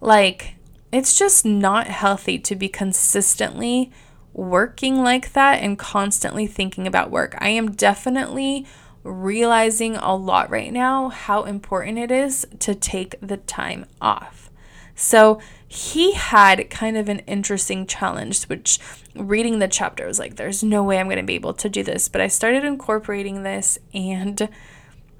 like, 0.00 0.54
it's 0.90 1.18
just 1.18 1.44
not 1.44 1.88
healthy 1.88 2.38
to 2.38 2.56
be 2.56 2.68
consistently 2.68 3.90
working 4.32 5.02
like 5.02 5.32
that 5.32 5.62
and 5.62 5.78
constantly 5.78 6.46
thinking 6.46 6.86
about 6.86 7.10
work. 7.10 7.34
I 7.38 7.50
am 7.50 7.72
definitely 7.72 8.66
realizing 9.04 9.96
a 9.96 10.14
lot 10.14 10.50
right 10.50 10.72
now 10.72 11.08
how 11.08 11.44
important 11.44 11.98
it 11.98 12.10
is 12.10 12.46
to 12.60 12.74
take 12.74 13.16
the 13.20 13.36
time 13.36 13.86
off. 14.00 14.50
So 14.94 15.40
he 15.66 16.12
had 16.12 16.70
kind 16.70 16.96
of 16.96 17.08
an 17.08 17.20
interesting 17.20 17.86
challenge, 17.86 18.44
which 18.44 18.78
reading 19.14 19.58
the 19.58 19.68
chapter 19.68 20.06
was 20.06 20.18
like, 20.18 20.36
there's 20.36 20.62
no 20.62 20.82
way 20.82 20.98
I'm 20.98 21.06
going 21.06 21.16
to 21.16 21.22
be 21.22 21.34
able 21.34 21.54
to 21.54 21.68
do 21.68 21.82
this. 21.82 22.08
But 22.08 22.20
I 22.20 22.28
started 22.28 22.64
incorporating 22.64 23.42
this 23.42 23.78
and 23.94 24.48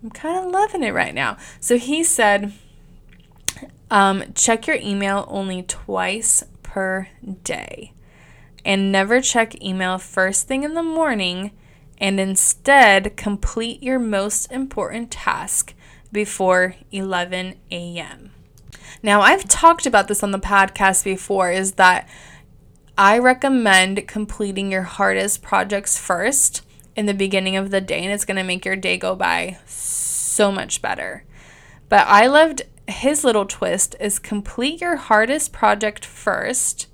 I'm 0.03 0.11
kind 0.11 0.45
of 0.45 0.53
loving 0.53 0.83
it 0.83 0.92
right 0.92 1.14
now. 1.14 1.37
So 1.59 1.79
he 1.79 2.05
said, 2.05 2.53
um, 3.90 4.25
check 4.35 4.66
your 4.66 4.77
email 4.77 5.27
only 5.29 5.62
twice 5.62 6.45
per 6.62 7.09
day 7.45 7.92
and 8.64 8.92
never 8.92 9.21
check 9.21 9.62
email 9.62 9.99
first 9.99 10.47
thing 10.47 10.62
in 10.62 10.75
the 10.75 10.83
morning 10.83 11.51
and 12.03 12.19
instead 12.19 13.17
complete 13.17 13.81
your 13.81 14.01
most 14.01 14.51
important 14.51 15.12
task 15.12 15.73
before 16.11 16.75
11 16.91 17.55
a.m. 17.71 18.33
Now, 19.05 19.21
I've 19.21 19.47
talked 19.47 19.87
about 19.87 20.09
this 20.09 20.23
on 20.23 20.33
the 20.33 20.38
podcast 20.41 21.05
before 21.05 21.53
is 21.53 21.75
that 21.75 22.09
I 22.99 23.19
recommend 23.19 24.09
completing 24.09 24.71
your 24.73 24.83
hardest 24.83 25.43
projects 25.43 25.97
first 25.97 26.62
in 26.97 27.07
the 27.07 27.15
beginning 27.15 27.57
of 27.57 27.71
the 27.71 27.81
day, 27.81 28.03
and 28.03 28.12
it's 28.12 28.25
going 28.25 28.37
to 28.37 28.43
make 28.43 28.65
your 28.65 28.77
day 28.77 28.99
go 28.99 29.15
by 29.15 29.59
so 29.67 30.51
much 30.51 30.83
better. 30.83 31.25
But 31.88 32.07
I 32.09 32.27
loved 32.27 32.62
his 32.88 33.23
little 33.23 33.47
twist 33.47 33.95
is 34.01 34.19
complete 34.19 34.81
your 34.81 34.97
hardest 34.97 35.53
project 35.53 36.05
first 36.05 36.88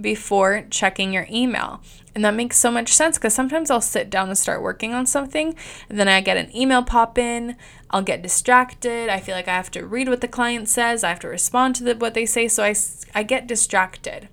before 0.00 0.64
checking 0.70 1.12
your 1.12 1.26
email. 1.30 1.80
And 2.14 2.24
that 2.24 2.34
makes 2.34 2.56
so 2.56 2.70
much 2.70 2.92
sense 2.92 3.16
because 3.16 3.34
sometimes 3.34 3.70
I'll 3.70 3.80
sit 3.80 4.10
down 4.10 4.28
and 4.28 4.36
start 4.36 4.62
working 4.62 4.92
on 4.92 5.06
something, 5.06 5.54
and 5.88 5.98
then 6.00 6.08
I 6.08 6.20
get 6.20 6.36
an 6.36 6.54
email 6.56 6.82
pop 6.82 7.16
in. 7.18 7.56
I'll 7.90 8.02
get 8.02 8.22
distracted. 8.22 9.08
I 9.08 9.20
feel 9.20 9.34
like 9.34 9.48
I 9.48 9.54
have 9.54 9.70
to 9.72 9.86
read 9.86 10.08
what 10.08 10.20
the 10.20 10.28
client 10.28 10.68
says, 10.68 11.04
I 11.04 11.10
have 11.10 11.20
to 11.20 11.28
respond 11.28 11.76
to 11.76 11.84
the, 11.84 11.94
what 11.94 12.14
they 12.14 12.26
say, 12.26 12.48
so 12.48 12.64
I, 12.64 12.74
I 13.14 13.22
get 13.22 13.46
distracted. 13.46 14.28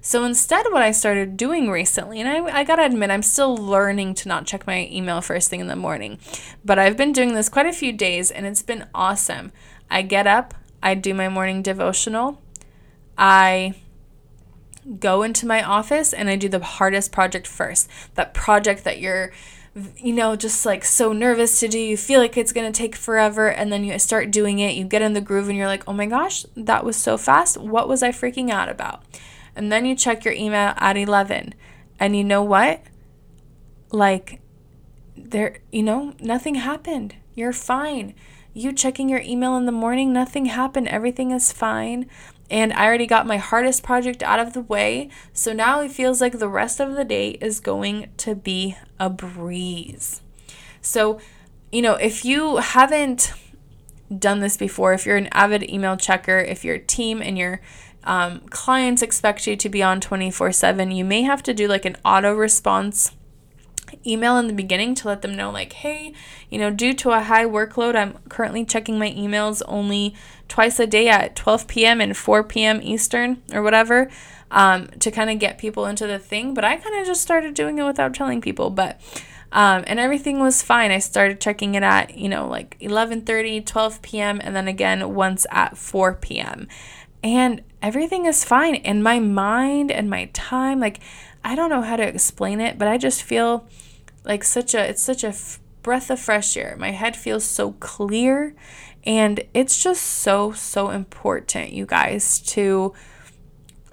So 0.00 0.22
instead, 0.24 0.66
what 0.70 0.82
I 0.82 0.92
started 0.92 1.36
doing 1.36 1.68
recently, 1.68 2.20
and 2.20 2.28
I, 2.28 2.60
I 2.60 2.64
gotta 2.64 2.84
admit, 2.84 3.10
I'm 3.10 3.22
still 3.22 3.56
learning 3.56 4.14
to 4.14 4.28
not 4.28 4.46
check 4.46 4.64
my 4.66 4.88
email 4.90 5.20
first 5.20 5.50
thing 5.50 5.58
in 5.58 5.66
the 5.66 5.74
morning, 5.74 6.20
but 6.64 6.78
I've 6.78 6.96
been 6.96 7.12
doing 7.12 7.34
this 7.34 7.48
quite 7.48 7.66
a 7.66 7.72
few 7.72 7.92
days 7.92 8.30
and 8.30 8.46
it's 8.46 8.62
been 8.62 8.86
awesome. 8.94 9.50
I 9.90 10.02
get 10.02 10.26
up, 10.26 10.54
I 10.80 10.94
do 10.94 11.12
my 11.12 11.28
morning 11.28 11.60
devotional, 11.60 12.40
I 13.18 13.74
go 14.98 15.22
into 15.22 15.46
my 15.46 15.62
office 15.62 16.12
and 16.12 16.28
I 16.28 16.36
do 16.36 16.48
the 16.48 16.60
hardest 16.60 17.12
project 17.12 17.46
first. 17.46 17.88
That 18.14 18.34
project 18.34 18.84
that 18.84 18.98
you're 18.98 19.32
you 19.98 20.12
know, 20.14 20.36
just 20.36 20.64
like 20.64 20.84
so 20.84 21.12
nervous 21.12 21.60
to 21.60 21.68
do. 21.68 21.78
You 21.78 21.96
feel 21.96 22.20
like 22.20 22.36
it's 22.36 22.52
going 22.52 22.70
to 22.70 22.76
take 22.76 22.96
forever. 22.96 23.48
And 23.48 23.70
then 23.70 23.84
you 23.84 23.98
start 23.98 24.30
doing 24.30 24.58
it. 24.58 24.74
You 24.74 24.84
get 24.84 25.02
in 25.02 25.12
the 25.12 25.20
groove 25.20 25.48
and 25.48 25.56
you're 25.56 25.66
like, 25.66 25.84
oh 25.86 25.92
my 25.92 26.06
gosh, 26.06 26.46
that 26.56 26.84
was 26.84 26.96
so 26.96 27.18
fast. 27.18 27.58
What 27.58 27.88
was 27.88 28.02
I 28.02 28.10
freaking 28.10 28.50
out 28.50 28.68
about? 28.68 29.02
And 29.54 29.70
then 29.70 29.84
you 29.84 29.94
check 29.94 30.24
your 30.24 30.34
email 30.34 30.72
at 30.76 30.96
11. 30.96 31.54
And 32.00 32.16
you 32.16 32.24
know 32.24 32.42
what? 32.42 32.82
Like, 33.90 34.40
there, 35.16 35.58
you 35.70 35.82
know, 35.82 36.14
nothing 36.20 36.56
happened. 36.56 37.14
You're 37.34 37.52
fine. 37.52 38.14
You 38.54 38.72
checking 38.72 39.10
your 39.10 39.20
email 39.20 39.56
in 39.56 39.66
the 39.66 39.72
morning, 39.72 40.12
nothing 40.12 40.46
happened. 40.46 40.88
Everything 40.88 41.30
is 41.30 41.52
fine. 41.52 42.08
And 42.50 42.72
I 42.72 42.86
already 42.86 43.06
got 43.06 43.26
my 43.26 43.38
hardest 43.38 43.82
project 43.82 44.22
out 44.22 44.38
of 44.38 44.52
the 44.52 44.60
way. 44.60 45.10
So 45.32 45.52
now 45.52 45.80
it 45.80 45.90
feels 45.90 46.20
like 46.20 46.38
the 46.38 46.48
rest 46.48 46.80
of 46.80 46.94
the 46.94 47.04
day 47.04 47.30
is 47.40 47.60
going 47.60 48.10
to 48.18 48.34
be 48.34 48.76
a 49.00 49.10
breeze. 49.10 50.22
So, 50.80 51.20
you 51.72 51.82
know, 51.82 51.94
if 51.94 52.24
you 52.24 52.56
haven't 52.58 53.32
done 54.16 54.40
this 54.40 54.56
before, 54.56 54.92
if 54.92 55.04
you're 55.04 55.16
an 55.16 55.28
avid 55.32 55.68
email 55.68 55.96
checker, 55.96 56.38
if 56.38 56.64
your 56.64 56.78
team 56.78 57.20
and 57.20 57.36
your 57.36 57.60
um, 58.04 58.40
clients 58.50 59.02
expect 59.02 59.46
you 59.48 59.56
to 59.56 59.68
be 59.68 59.82
on 59.82 60.00
24 60.00 60.52
7, 60.52 60.90
you 60.92 61.04
may 61.04 61.22
have 61.22 61.42
to 61.42 61.52
do 61.52 61.66
like 61.66 61.84
an 61.84 61.96
auto 62.04 62.32
response 62.32 63.10
email 64.06 64.38
in 64.38 64.46
the 64.46 64.52
beginning 64.52 64.94
to 64.96 65.08
let 65.08 65.22
them 65.22 65.34
know, 65.34 65.50
like, 65.50 65.72
hey, 65.72 66.12
you 66.50 66.58
know, 66.58 66.70
due 66.70 66.94
to 66.94 67.10
a 67.10 67.22
high 67.22 67.44
workload, 67.44 67.96
I'm 67.96 68.18
currently 68.28 68.64
checking 68.64 68.98
my 68.98 69.10
emails 69.10 69.62
only 69.66 70.14
twice 70.48 70.78
a 70.78 70.86
day 70.86 71.08
at 71.08 71.36
12 71.36 71.66
p.m. 71.66 72.00
and 72.00 72.16
4 72.16 72.44
p.m. 72.44 72.80
Eastern 72.82 73.42
or 73.52 73.62
whatever 73.62 74.10
um, 74.50 74.88
to 75.00 75.10
kind 75.10 75.30
of 75.30 75.38
get 75.38 75.58
people 75.58 75.86
into 75.86 76.06
the 76.06 76.18
thing. 76.18 76.54
But 76.54 76.64
I 76.64 76.76
kind 76.76 77.00
of 77.00 77.06
just 77.06 77.22
started 77.22 77.54
doing 77.54 77.78
it 77.78 77.84
without 77.84 78.14
telling 78.14 78.40
people. 78.40 78.70
But 78.70 79.00
um, 79.52 79.84
and 79.86 79.98
everything 79.98 80.40
was 80.40 80.62
fine. 80.62 80.90
I 80.90 80.98
started 80.98 81.40
checking 81.40 81.74
it 81.74 81.82
at 81.82 82.16
you 82.16 82.28
know 82.28 82.48
like 82.48 82.78
11:30, 82.80 83.64
12 83.64 84.02
p.m. 84.02 84.40
and 84.42 84.54
then 84.54 84.68
again 84.68 85.14
once 85.14 85.46
at 85.50 85.76
4 85.76 86.14
p.m. 86.14 86.68
And 87.22 87.62
everything 87.82 88.26
is 88.26 88.44
fine. 88.44 88.76
And 88.76 89.02
my 89.02 89.18
mind 89.18 89.90
and 89.90 90.08
my 90.08 90.30
time, 90.32 90.80
like 90.80 91.00
I 91.44 91.54
don't 91.54 91.70
know 91.70 91.82
how 91.82 91.96
to 91.96 92.06
explain 92.06 92.60
it, 92.60 92.78
but 92.78 92.88
I 92.88 92.98
just 92.98 93.22
feel 93.22 93.66
like 94.26 94.44
such 94.44 94.74
a 94.74 94.90
it's 94.90 95.02
such 95.02 95.24
a 95.24 95.28
f- 95.28 95.60
breath 95.82 96.10
of 96.10 96.20
fresh 96.20 96.56
air. 96.56 96.76
My 96.78 96.90
head 96.90 97.16
feels 97.16 97.44
so 97.44 97.72
clear 97.72 98.54
and 99.04 99.40
it's 99.54 99.82
just 99.82 100.02
so 100.02 100.52
so 100.52 100.90
important 100.90 101.72
you 101.72 101.86
guys 101.86 102.40
to 102.40 102.92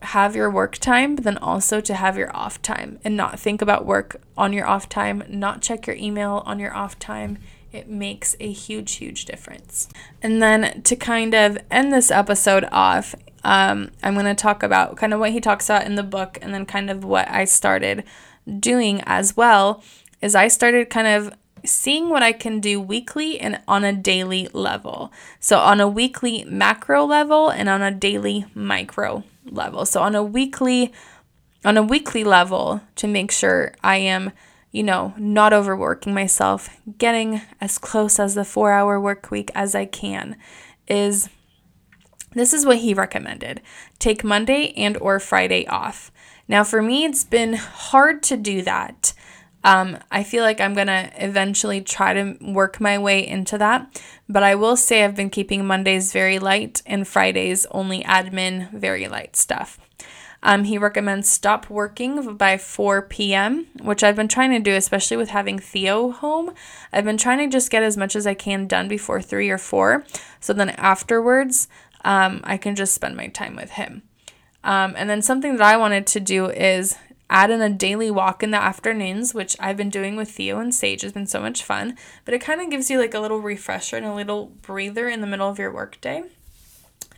have 0.02 0.36
your 0.36 0.50
work 0.50 0.78
time, 0.78 1.16
but 1.16 1.24
then 1.24 1.38
also 1.38 1.80
to 1.80 1.94
have 1.94 2.18
your 2.18 2.36
off 2.36 2.62
time 2.62 3.00
and 3.04 3.16
not 3.16 3.40
think 3.40 3.62
about 3.62 3.86
work 3.86 4.22
on 4.38 4.52
your 4.54 4.68
off 4.68 4.90
time, 4.90 5.24
not 5.30 5.62
check 5.62 5.88
your 5.88 5.96
email 5.96 6.44
on 6.46 6.60
your 6.60 6.76
off 6.76 7.00
time. 7.00 7.38
It 7.72 7.88
makes 7.88 8.36
a 8.40 8.52
huge, 8.52 8.96
huge 8.96 9.26
difference. 9.26 9.88
And 10.22 10.42
then 10.42 10.82
to 10.84 10.96
kind 10.96 11.34
of 11.34 11.58
end 11.72 11.92
this 11.92 12.12
episode 12.12 12.68
off, 12.72 13.16
um, 13.44 13.92
I'm 14.04 14.14
going 14.14 14.26
to 14.26 14.36
talk 14.36 14.62
about 14.62 14.98
kind 14.98 15.14
of 15.14 15.20
what 15.20 15.32
he 15.32 15.42
talks 15.42 15.70
about 15.70 15.86
in 15.86 15.96
the 15.96 16.04
book 16.04 16.38
and 16.42 16.54
then 16.54 16.66
kind 16.66 16.90
of 16.90 17.04
what 17.04 17.30
I 17.30 17.46
started 17.46 18.04
doing 18.60 19.02
as 19.06 19.36
well 19.36 19.82
is 20.24 20.36
I 20.36 20.48
started 20.48 20.90
kind 20.90 21.06
of 21.06 21.34
seeing 21.66 22.08
what 22.10 22.24
I 22.24 22.32
can 22.32 22.62
do 22.62 22.80
weekly 22.80 23.40
and 23.40 23.60
on 23.68 23.84
a 23.84 23.92
daily 23.92 24.48
level. 24.54 25.12
So, 25.42 25.60
on 25.60 25.82
a 25.82 25.88
weekly 25.88 26.46
macro 26.46 27.04
level 27.06 27.50
and 27.50 27.68
on 27.68 27.82
a 27.82 27.92
daily 27.92 28.46
micro 28.56 29.24
level. 29.46 29.86
So, 29.86 30.02
on 30.02 30.16
a 30.16 30.24
weekly 30.24 30.94
on 31.66 31.78
a 31.78 31.84
weekly 31.84 32.24
level 32.24 32.82
to 32.96 33.08
make 33.08 33.32
sure 33.32 33.74
I 33.84 33.98
am, 33.98 34.32
you 34.72 34.84
know, 34.84 35.14
not 35.18 35.54
overworking 35.54 36.14
myself, 36.14 36.70
getting 36.98 37.42
as 37.62 37.78
close 37.78 38.20
as 38.20 38.36
the 38.36 38.42
4-hour 38.42 39.00
work 39.00 39.30
week 39.30 39.52
as 39.54 39.76
I 39.76 39.86
can 39.86 40.38
is 40.88 41.30
this 42.34 42.54
is 42.54 42.66
what 42.66 42.78
he 42.78 42.94
recommended. 42.94 43.62
Take 44.00 44.24
Monday 44.24 44.74
and 44.76 44.98
or 44.98 45.20
Friday 45.20 45.68
off. 45.68 46.12
Now 46.48 46.64
for 46.64 46.82
me 46.82 47.04
it's 47.04 47.26
been 47.26 47.54
hard 47.54 48.24
to 48.24 48.38
do 48.38 48.62
that 48.62 49.14
um, 49.64 49.98
I 50.12 50.24
feel 50.24 50.44
like 50.44 50.60
I'm 50.60 50.74
going 50.74 50.88
to 50.88 51.12
eventually 51.16 51.82
try 51.82 52.14
to 52.14 52.38
work 52.42 52.82
my 52.82 52.98
way 52.98 53.26
into 53.26 53.58
that. 53.58 54.02
But 54.28 54.44
I 54.44 54.56
will 54.56 54.76
say 54.76 55.04
I've 55.04 55.16
been 55.16 55.30
keeping 55.30 55.66
Mondays 55.66 56.12
very 56.12 56.40
light 56.40 56.82
and 56.86 57.08
Fridays 57.08 57.66
only 57.72 58.04
admin, 58.04 58.72
very 58.72 59.08
light 59.08 59.36
stuff. 59.36 59.80
Um, 60.46 60.66
he 60.66 60.78
recommends 60.78 61.30
stop 61.30 61.70
working 61.70 62.36
by 62.36 62.58
4 62.58 63.04
p.m., 63.04 63.68
which 63.82 64.04
I've 64.04 64.18
been 64.18 64.28
trying 64.28 64.52
to 64.52 64.60
do, 64.60 64.76
especially 64.76 65.16
with 65.16 65.30
having 65.30 65.58
Theo 65.58 66.12
home. 66.12 66.54
I've 66.92 67.06
been 67.06 67.18
trying 67.18 67.38
to 67.40 67.48
just 67.48 67.72
get 67.72 67.82
as 67.82 67.96
much 67.96 68.14
as 68.14 68.28
I 68.28 68.34
can 68.34 68.68
done 68.68 68.90
before 68.90 69.22
3 69.22 69.50
or 69.50 69.58
4. 69.58 70.04
So 70.42 70.52
then 70.52 70.72
afterwards, 70.72 71.70
um, 72.04 72.42
I 72.44 72.58
can 72.58 72.76
just 72.76 72.94
spend 72.94 73.16
my 73.16 73.28
time 73.28 73.56
with 73.56 73.72
him. 73.72 74.04
Um, 74.66 74.94
and 74.98 75.10
then 75.10 75.22
something 75.22 75.56
that 75.56 75.62
I 75.62 75.78
wanted 75.78 76.06
to 76.08 76.20
do 76.20 76.50
is 76.50 76.98
add 77.34 77.50
in 77.50 77.62
a 77.62 77.70
daily 77.70 78.12
walk 78.12 78.44
in 78.44 78.52
the 78.52 78.62
afternoons, 78.62 79.34
which 79.34 79.58
I've 79.60 79.76
been 79.76 79.90
doing 79.90 80.16
with 80.16 80.30
Theo 80.30 80.60
and 80.60 80.74
Sage 80.74 81.02
has 81.02 81.12
been 81.12 81.28
so 81.28 81.42
much 81.42 81.64
fun. 81.64 81.98
But 82.26 82.34
it 82.36 82.40
kind 82.40 82.62
of 82.62 82.70
gives 82.70 82.90
you 82.90 83.00
like 83.00 83.16
a 83.16 83.20
little 83.20 83.42
refresher 83.42 83.98
and 83.98 84.06
a 84.06 84.14
little 84.14 84.54
breather 84.62 85.10
in 85.10 85.22
the 85.22 85.28
middle 85.28 85.50
of 85.50 85.60
your 85.60 85.74
workday. 85.74 86.24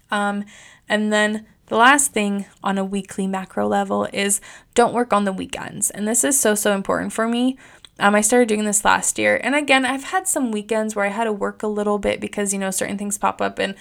Um, 0.10 0.45
and 0.88 1.12
then 1.12 1.45
The 1.67 1.78
last 1.78 2.12
thing 2.12 2.45
on 2.63 2.78
a 2.78 2.86
weekly 2.86 3.25
macro 3.25 3.67
level 3.67 4.08
is 4.13 4.39
don't 4.75 4.93
work 4.93 5.13
on 5.13 5.25
the 5.25 5.34
weekends. 5.34 5.89
And 5.89 6.08
this 6.08 6.23
is 6.23 6.39
so, 6.39 6.54
so 6.54 6.73
important 6.73 7.12
for 7.12 7.28
me. 7.28 7.58
Um, 7.99 8.13
I 8.13 8.21
started 8.21 8.49
doing 8.49 8.65
this 8.65 8.86
last 8.86 9.17
year. 9.17 9.39
And 9.43 9.56
again, 9.56 9.86
I've 9.86 10.04
had 10.06 10.28
some 10.28 10.51
weekends 10.51 10.95
where 10.95 11.06
I 11.06 11.10
had 11.10 11.23
to 11.23 11.34
work 11.34 11.63
a 11.63 11.67
little 11.67 11.97
bit 11.97 12.19
because, 12.19 12.54
you 12.54 12.60
know, 12.60 12.71
certain 12.71 12.97
things 12.97 13.17
pop 13.17 13.41
up 13.41 13.58
and 13.58 13.73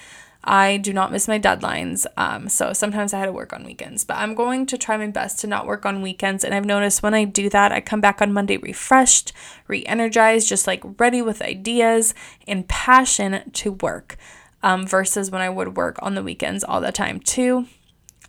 I 0.45 0.77
do 0.77 0.93
not 0.93 1.11
miss 1.11 1.27
my 1.27 1.39
deadlines. 1.39 2.05
Um, 2.17 2.47
so 2.49 2.71
sometimes 2.71 3.13
I 3.13 3.19
had 3.19 3.25
to 3.25 3.31
work 3.31 3.51
on 3.51 3.65
weekends, 3.65 4.05
but 4.05 4.17
I'm 4.17 4.35
going 4.35 4.67
to 4.67 4.77
try 4.77 4.95
my 4.95 5.07
best 5.07 5.39
to 5.39 5.47
not 5.47 5.65
work 5.65 5.85
on 5.85 6.03
weekends. 6.03 6.43
And 6.43 6.53
I've 6.53 6.65
noticed 6.65 7.01
when 7.01 7.15
I 7.15 7.25
do 7.25 7.49
that, 7.49 7.71
I 7.71 7.81
come 7.81 7.99
back 7.99 8.21
on 8.21 8.31
Monday 8.31 8.57
refreshed, 8.57 9.33
re 9.67 9.83
energized, 9.85 10.47
just 10.47 10.67
like 10.67 10.83
ready 10.99 11.21
with 11.21 11.41
ideas 11.41 12.13
and 12.47 12.67
passion 12.67 13.49
to 13.53 13.71
work 13.71 14.17
um, 14.61 14.85
versus 14.85 15.31
when 15.31 15.41
I 15.41 15.49
would 15.49 15.75
work 15.75 15.97
on 16.01 16.13
the 16.13 16.23
weekends 16.23 16.63
all 16.63 16.79
the 16.79 16.91
time 16.91 17.19
too. 17.19 17.65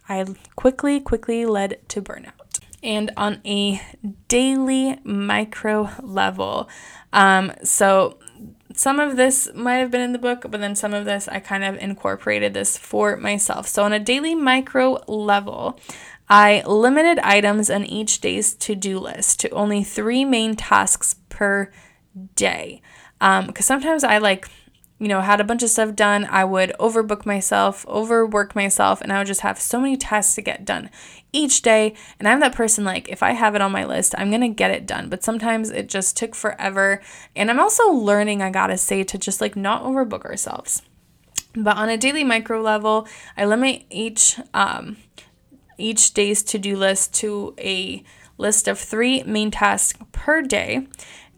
I 0.08 0.24
quickly, 0.54 1.00
quickly 1.00 1.44
led 1.44 1.86
to 1.88 2.00
burnout. 2.00 2.60
And 2.82 3.10
on 3.16 3.40
a 3.44 3.82
daily 4.28 4.98
micro 5.02 5.90
level, 6.00 6.68
um, 7.12 7.52
so 7.62 8.18
some 8.76 9.00
of 9.00 9.16
this 9.16 9.48
might 9.54 9.78
have 9.78 9.90
been 9.90 10.02
in 10.02 10.12
the 10.12 10.18
book, 10.18 10.44
but 10.48 10.60
then 10.60 10.76
some 10.76 10.94
of 10.94 11.06
this 11.06 11.28
I 11.28 11.40
kind 11.40 11.64
of 11.64 11.76
incorporated 11.78 12.54
this 12.54 12.76
for 12.76 13.16
myself. 13.16 13.66
So, 13.66 13.82
on 13.82 13.92
a 13.92 13.98
daily 13.98 14.34
micro 14.34 15.02
level, 15.08 15.80
I 16.28 16.62
limited 16.66 17.18
items 17.20 17.70
on 17.70 17.84
each 17.84 18.20
day's 18.20 18.54
to 18.54 18.74
do 18.74 18.98
list 18.98 19.40
to 19.40 19.50
only 19.50 19.82
three 19.82 20.24
main 20.24 20.56
tasks 20.56 21.16
per 21.30 21.72
day. 22.34 22.82
Because 23.18 23.48
um, 23.48 23.54
sometimes 23.60 24.04
I 24.04 24.18
like 24.18 24.48
you 24.98 25.08
know, 25.08 25.20
had 25.20 25.40
a 25.40 25.44
bunch 25.44 25.62
of 25.62 25.68
stuff 25.68 25.94
done, 25.94 26.26
I 26.30 26.44
would 26.44 26.72
overbook 26.80 27.26
myself, 27.26 27.86
overwork 27.86 28.54
myself, 28.54 29.02
and 29.02 29.12
I 29.12 29.18
would 29.18 29.26
just 29.26 29.42
have 29.42 29.60
so 29.60 29.78
many 29.78 29.96
tasks 29.96 30.34
to 30.36 30.42
get 30.42 30.64
done 30.64 30.90
each 31.32 31.60
day. 31.60 31.94
And 32.18 32.26
I'm 32.26 32.40
that 32.40 32.54
person, 32.54 32.82
like, 32.84 33.08
if 33.08 33.22
I 33.22 33.32
have 33.32 33.54
it 33.54 33.60
on 33.60 33.72
my 33.72 33.84
list, 33.84 34.14
I'm 34.16 34.30
gonna 34.30 34.48
get 34.48 34.70
it 34.70 34.86
done. 34.86 35.10
But 35.10 35.22
sometimes 35.22 35.70
it 35.70 35.88
just 35.88 36.16
took 36.16 36.34
forever. 36.34 37.02
And 37.34 37.50
I'm 37.50 37.60
also 37.60 37.90
learning, 37.90 38.40
I 38.40 38.50
gotta 38.50 38.78
say, 38.78 39.04
to 39.04 39.18
just 39.18 39.40
like 39.40 39.54
not 39.54 39.82
overbook 39.82 40.24
ourselves. 40.24 40.82
But 41.54 41.76
on 41.76 41.88
a 41.88 41.98
daily 41.98 42.24
micro 42.24 42.60
level, 42.60 43.06
I 43.36 43.44
limit 43.44 43.84
each 43.90 44.38
um, 44.54 44.96
each 45.78 46.14
day's 46.14 46.42
to-do 46.42 46.74
list 46.76 47.12
to 47.14 47.54
a 47.58 48.02
list 48.38 48.66
of 48.66 48.78
three 48.78 49.22
main 49.24 49.50
tasks 49.50 49.98
per 50.12 50.40
day. 50.42 50.86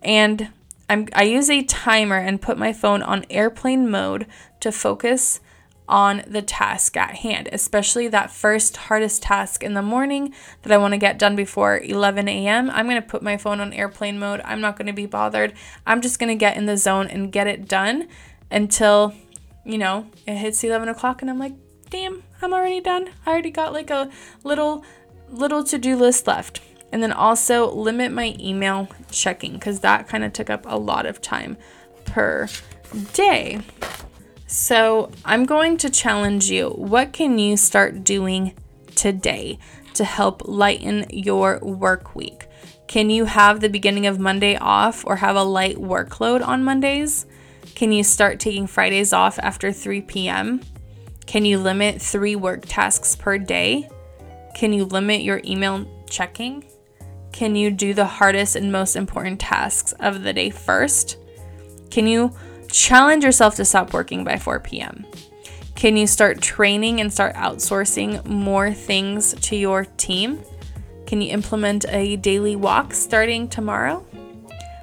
And 0.03 0.51
I'm, 0.89 1.09
I 1.15 1.25
use 1.25 1.51
a 1.51 1.63
timer 1.63 2.17
and 2.17 2.41
put 2.41 2.59
my 2.59 2.73
phone 2.73 3.03
on 3.03 3.27
airplane 3.31 3.91
mode 3.91 4.27
to 4.61 4.73
focus 4.73 5.41
on 5.89 6.23
the 6.27 6.43
task 6.43 6.97
at 6.97 7.17
hand, 7.17 7.49
especially 7.51 8.09
that 8.09 8.31
first 8.31 8.77
hardest 8.77 9.23
task 9.23 9.63
in 9.63 9.75
the 9.75 9.83
morning 9.83 10.35
that 10.63 10.73
I 10.73 10.77
want 10.77 10.93
to 10.93 10.99
get 10.99 11.19
done 11.19 11.35
before 11.35 11.79
11 11.79 12.29
a.m. 12.29 12.71
I'm 12.71 12.87
going 12.87 13.01
to 13.01 13.09
put 13.09 13.23
my 13.23 13.37
phone 13.37 13.61
on 13.61 13.73
airplane 13.73 14.19
mode. 14.19 14.43
I'm 14.45 14.61
not 14.61 14.77
going 14.77 14.87
to 14.87 14.93
be 14.93 15.07
bothered. 15.07 15.55
I'm 15.87 16.03
just 16.03 16.19
going 16.19 16.29
to 16.29 16.35
get 16.35 16.57
in 16.57 16.67
the 16.67 16.77
zone 16.77 17.07
and 17.07 17.33
get 17.33 17.47
it 17.47 17.69
done 17.69 18.09
until, 18.51 19.15
you 19.65 19.79
know, 19.79 20.11
it 20.27 20.37
hits 20.37 20.63
11 20.63 20.89
o'clock 20.89 21.23
and 21.23 21.31
I'm 21.31 21.39
like, 21.39 21.55
damn, 21.89 22.23
I'm 22.43 22.53
already 22.53 22.81
done. 22.81 23.09
I 23.25 23.31
already 23.31 23.51
got 23.51 23.73
like 23.73 23.91
a 23.91 24.11
little, 24.45 24.85
little 25.31 25.65
to 25.65 25.79
do 25.79 25.97
list 25.97 26.27
left. 26.27 26.61
And 26.91 27.03
then 27.03 27.13
also 27.13 27.71
limit 27.71 28.13
my 28.13 28.35
email 28.39 28.89
checking 29.11 29.53
because 29.53 29.81
that 29.81 30.09
kind 30.09 30.25
of 30.25 30.33
took 30.33 30.49
up 30.49 30.65
a 30.67 30.79
lot 30.79 31.07
of 31.07 31.21
time 31.21 31.59
per 32.05 32.49
day. 33.13 33.61
So 34.47 35.11
I'm 35.25 35.45
going 35.45 35.77
to 35.79 35.91
challenge 35.91 36.51
you. 36.51 36.71
What 36.71 37.13
can 37.13 37.39
you 37.39 37.59
start 37.59 38.05
doing 38.05 38.55
today 38.95 39.59
to 39.95 40.05
help 40.05 40.49
lighten 40.49 41.07
your 41.11 41.59
work 41.61 42.15
week? 42.17 42.47
Can 42.87 43.11
you 43.11 43.27
have 43.27 43.61
the 43.61 43.69
beginning 43.69 44.07
of 44.07 44.19
Monday 44.19 44.57
off 44.57 45.05
or 45.05 45.17
have 45.17 45.37
a 45.37 45.43
light 45.43 45.77
workload 45.77 46.47
on 46.47 46.65
Mondays? 46.65 47.27
Can 47.75 47.93
you 47.93 48.03
start 48.03 48.41
taking 48.41 48.67
Fridays 48.67 49.13
off 49.13 49.39
after 49.39 49.71
3 49.71 50.01
p.m.? 50.03 50.63
Can 51.27 51.45
you 51.45 51.59
limit 51.59 52.01
three 52.01 52.35
work 52.35 52.63
tasks 52.65 53.15
per 53.15 53.37
day? 53.37 53.91
Can 54.55 54.73
you 54.73 54.87
limit 54.87 55.21
your 55.21 55.43
email 55.45 55.87
checking? 56.09 56.65
Can 57.33 57.55
you 57.55 57.71
do 57.71 57.95
the 57.95 58.07
hardest 58.07 58.57
and 58.57 58.73
most 58.73 58.97
important 58.97 59.41
tasks 59.41 59.93
of 60.01 60.23
the 60.23 60.33
day 60.33 60.51
first? 60.51 61.19
Can 61.91 62.07
you 62.07 62.33
challenge 62.71 63.25
yourself 63.25 63.57
to 63.57 63.65
stop 63.65 63.93
working 63.93 64.25
by 64.25 64.37
4 64.37 64.61
p.m.? 64.61 65.07
Can 65.75 65.97
you 65.97 66.07
start 66.07 66.41
training 66.41 67.01
and 67.01 67.13
start 67.13 67.37
outsourcing 67.37 68.27
more 68.27 68.73
things 68.73 69.35
to 69.35 69.57
your 69.57 69.85
team? 69.85 70.43
Can 71.07 71.23
you 71.23 71.31
implement 71.31 71.87
a 71.89 72.17
daily 72.17 72.57
walk 72.57 72.93
starting 72.93 73.49
tomorrow? 73.49 74.01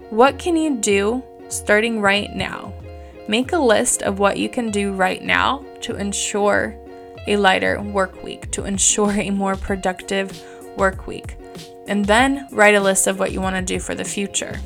What 0.10 0.40
can 0.40 0.56
you 0.56 0.78
do 0.78 1.24
starting 1.50 2.00
right 2.00 2.34
now? 2.34 2.74
Make 3.28 3.52
a 3.52 3.58
list 3.58 4.04
of 4.04 4.20
what 4.20 4.38
you 4.38 4.48
can 4.48 4.72
do 4.72 4.94
right 4.94 5.22
now 5.22 5.66
to 5.82 5.96
ensure 5.96 6.76
a 7.28 7.38
lighter 7.38 7.82
work 7.82 8.24
week, 8.24 8.50
to 8.52 8.66
ensure 8.66 9.12
a 9.12 9.32
more 9.32 9.56
productive 9.56 10.42
work 10.78 11.08
week. 11.08 11.38
And 11.88 12.06
then 12.06 12.48
write 12.52 12.76
a 12.76 12.80
list 12.80 13.08
of 13.08 13.20
what 13.20 13.32
you 13.32 13.42
want 13.42 13.56
to 13.56 13.62
do 13.62 13.80
for 13.80 13.96
the 13.96 14.04
future. 14.04 14.60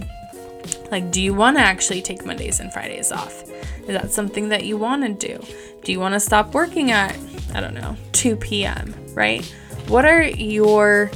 Like, 0.92 1.12
do 1.12 1.22
you 1.22 1.34
want 1.34 1.58
to 1.58 1.62
actually 1.62 2.02
take 2.02 2.26
Mondays 2.26 2.60
and 2.60 2.72
Fridays 2.72 3.12
off? 3.12 3.44
Is 3.82 3.88
that 3.90 4.12
something 4.12 4.50
that 4.50 4.66
you 4.66 4.78
want 4.78 5.04
to 5.04 5.28
do? 5.28 5.44
Do 5.84 5.92
you 5.92 6.00
want 6.00 6.14
to 6.14 6.20
stop 6.20 6.54
working 6.54 6.92
at, 6.92 7.18
I 7.54 7.62
don't 7.62 7.74
know, 7.74 7.96
2 8.14 8.36
p.m., 8.36 8.94
right? 9.14 9.44
What 9.88 10.06
are 10.06 10.24
your 10.24 11.12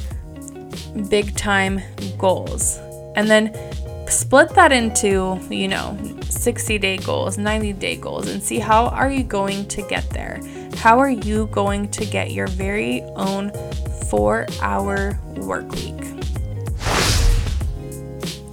big 1.09 1.35
time 1.35 1.81
goals? 2.17 2.77
And 3.15 3.29
then 3.29 3.53
split 4.07 4.49
that 4.49 4.71
into, 4.71 5.39
you 5.49 5.67
know, 5.67 5.97
60 6.23 6.77
day 6.77 6.97
goals, 6.97 7.37
90 7.37 7.73
day 7.73 7.95
goals, 7.95 8.27
and 8.27 8.41
see 8.41 8.59
how 8.59 8.87
are 8.87 9.11
you 9.11 9.23
going 9.23 9.67
to 9.69 9.81
get 9.83 10.09
there? 10.09 10.41
How 10.75 10.99
are 10.99 11.09
you 11.09 11.47
going 11.47 11.89
to 11.91 12.05
get 12.05 12.31
your 12.31 12.47
very 12.47 13.01
own 13.15 13.51
four 14.09 14.47
hour 14.61 15.19
work 15.37 15.69
week? 15.71 15.93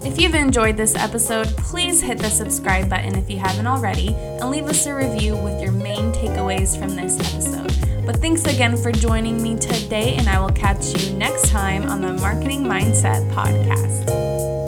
If 0.03 0.19
you've 0.19 0.35
enjoyed 0.35 0.77
this 0.77 0.95
episode, 0.95 1.47
please 1.59 2.01
hit 2.01 2.19
the 2.19 2.31
subscribe 2.31 2.89
button 2.89 3.17
if 3.17 3.29
you 3.29 3.39
haven't 3.39 3.67
already 3.67 4.15
and 4.15 4.51
leave 4.51 4.65
us 4.65 4.87
a 4.87 4.95
review 4.95 5.37
with 5.37 5.61
your 5.61 5.73
main 5.73 6.13
takeaways 6.13 6.79
from 6.79 6.97
this 6.97 7.19
episode. 7.21 8.07
But 8.07 8.17
thanks 8.17 8.45
again 8.45 8.77
for 8.77 8.93
joining 8.93 9.43
me 9.43 9.57
today, 9.57 10.15
and 10.17 10.29
I 10.29 10.41
will 10.41 10.53
catch 10.53 10.99
you 10.99 11.17
next 11.17 11.49
time 11.49 11.85
on 11.89 12.01
the 12.01 12.15
Marketing 12.15 12.65
Mindset 12.65 13.31
Podcast. 13.33 14.60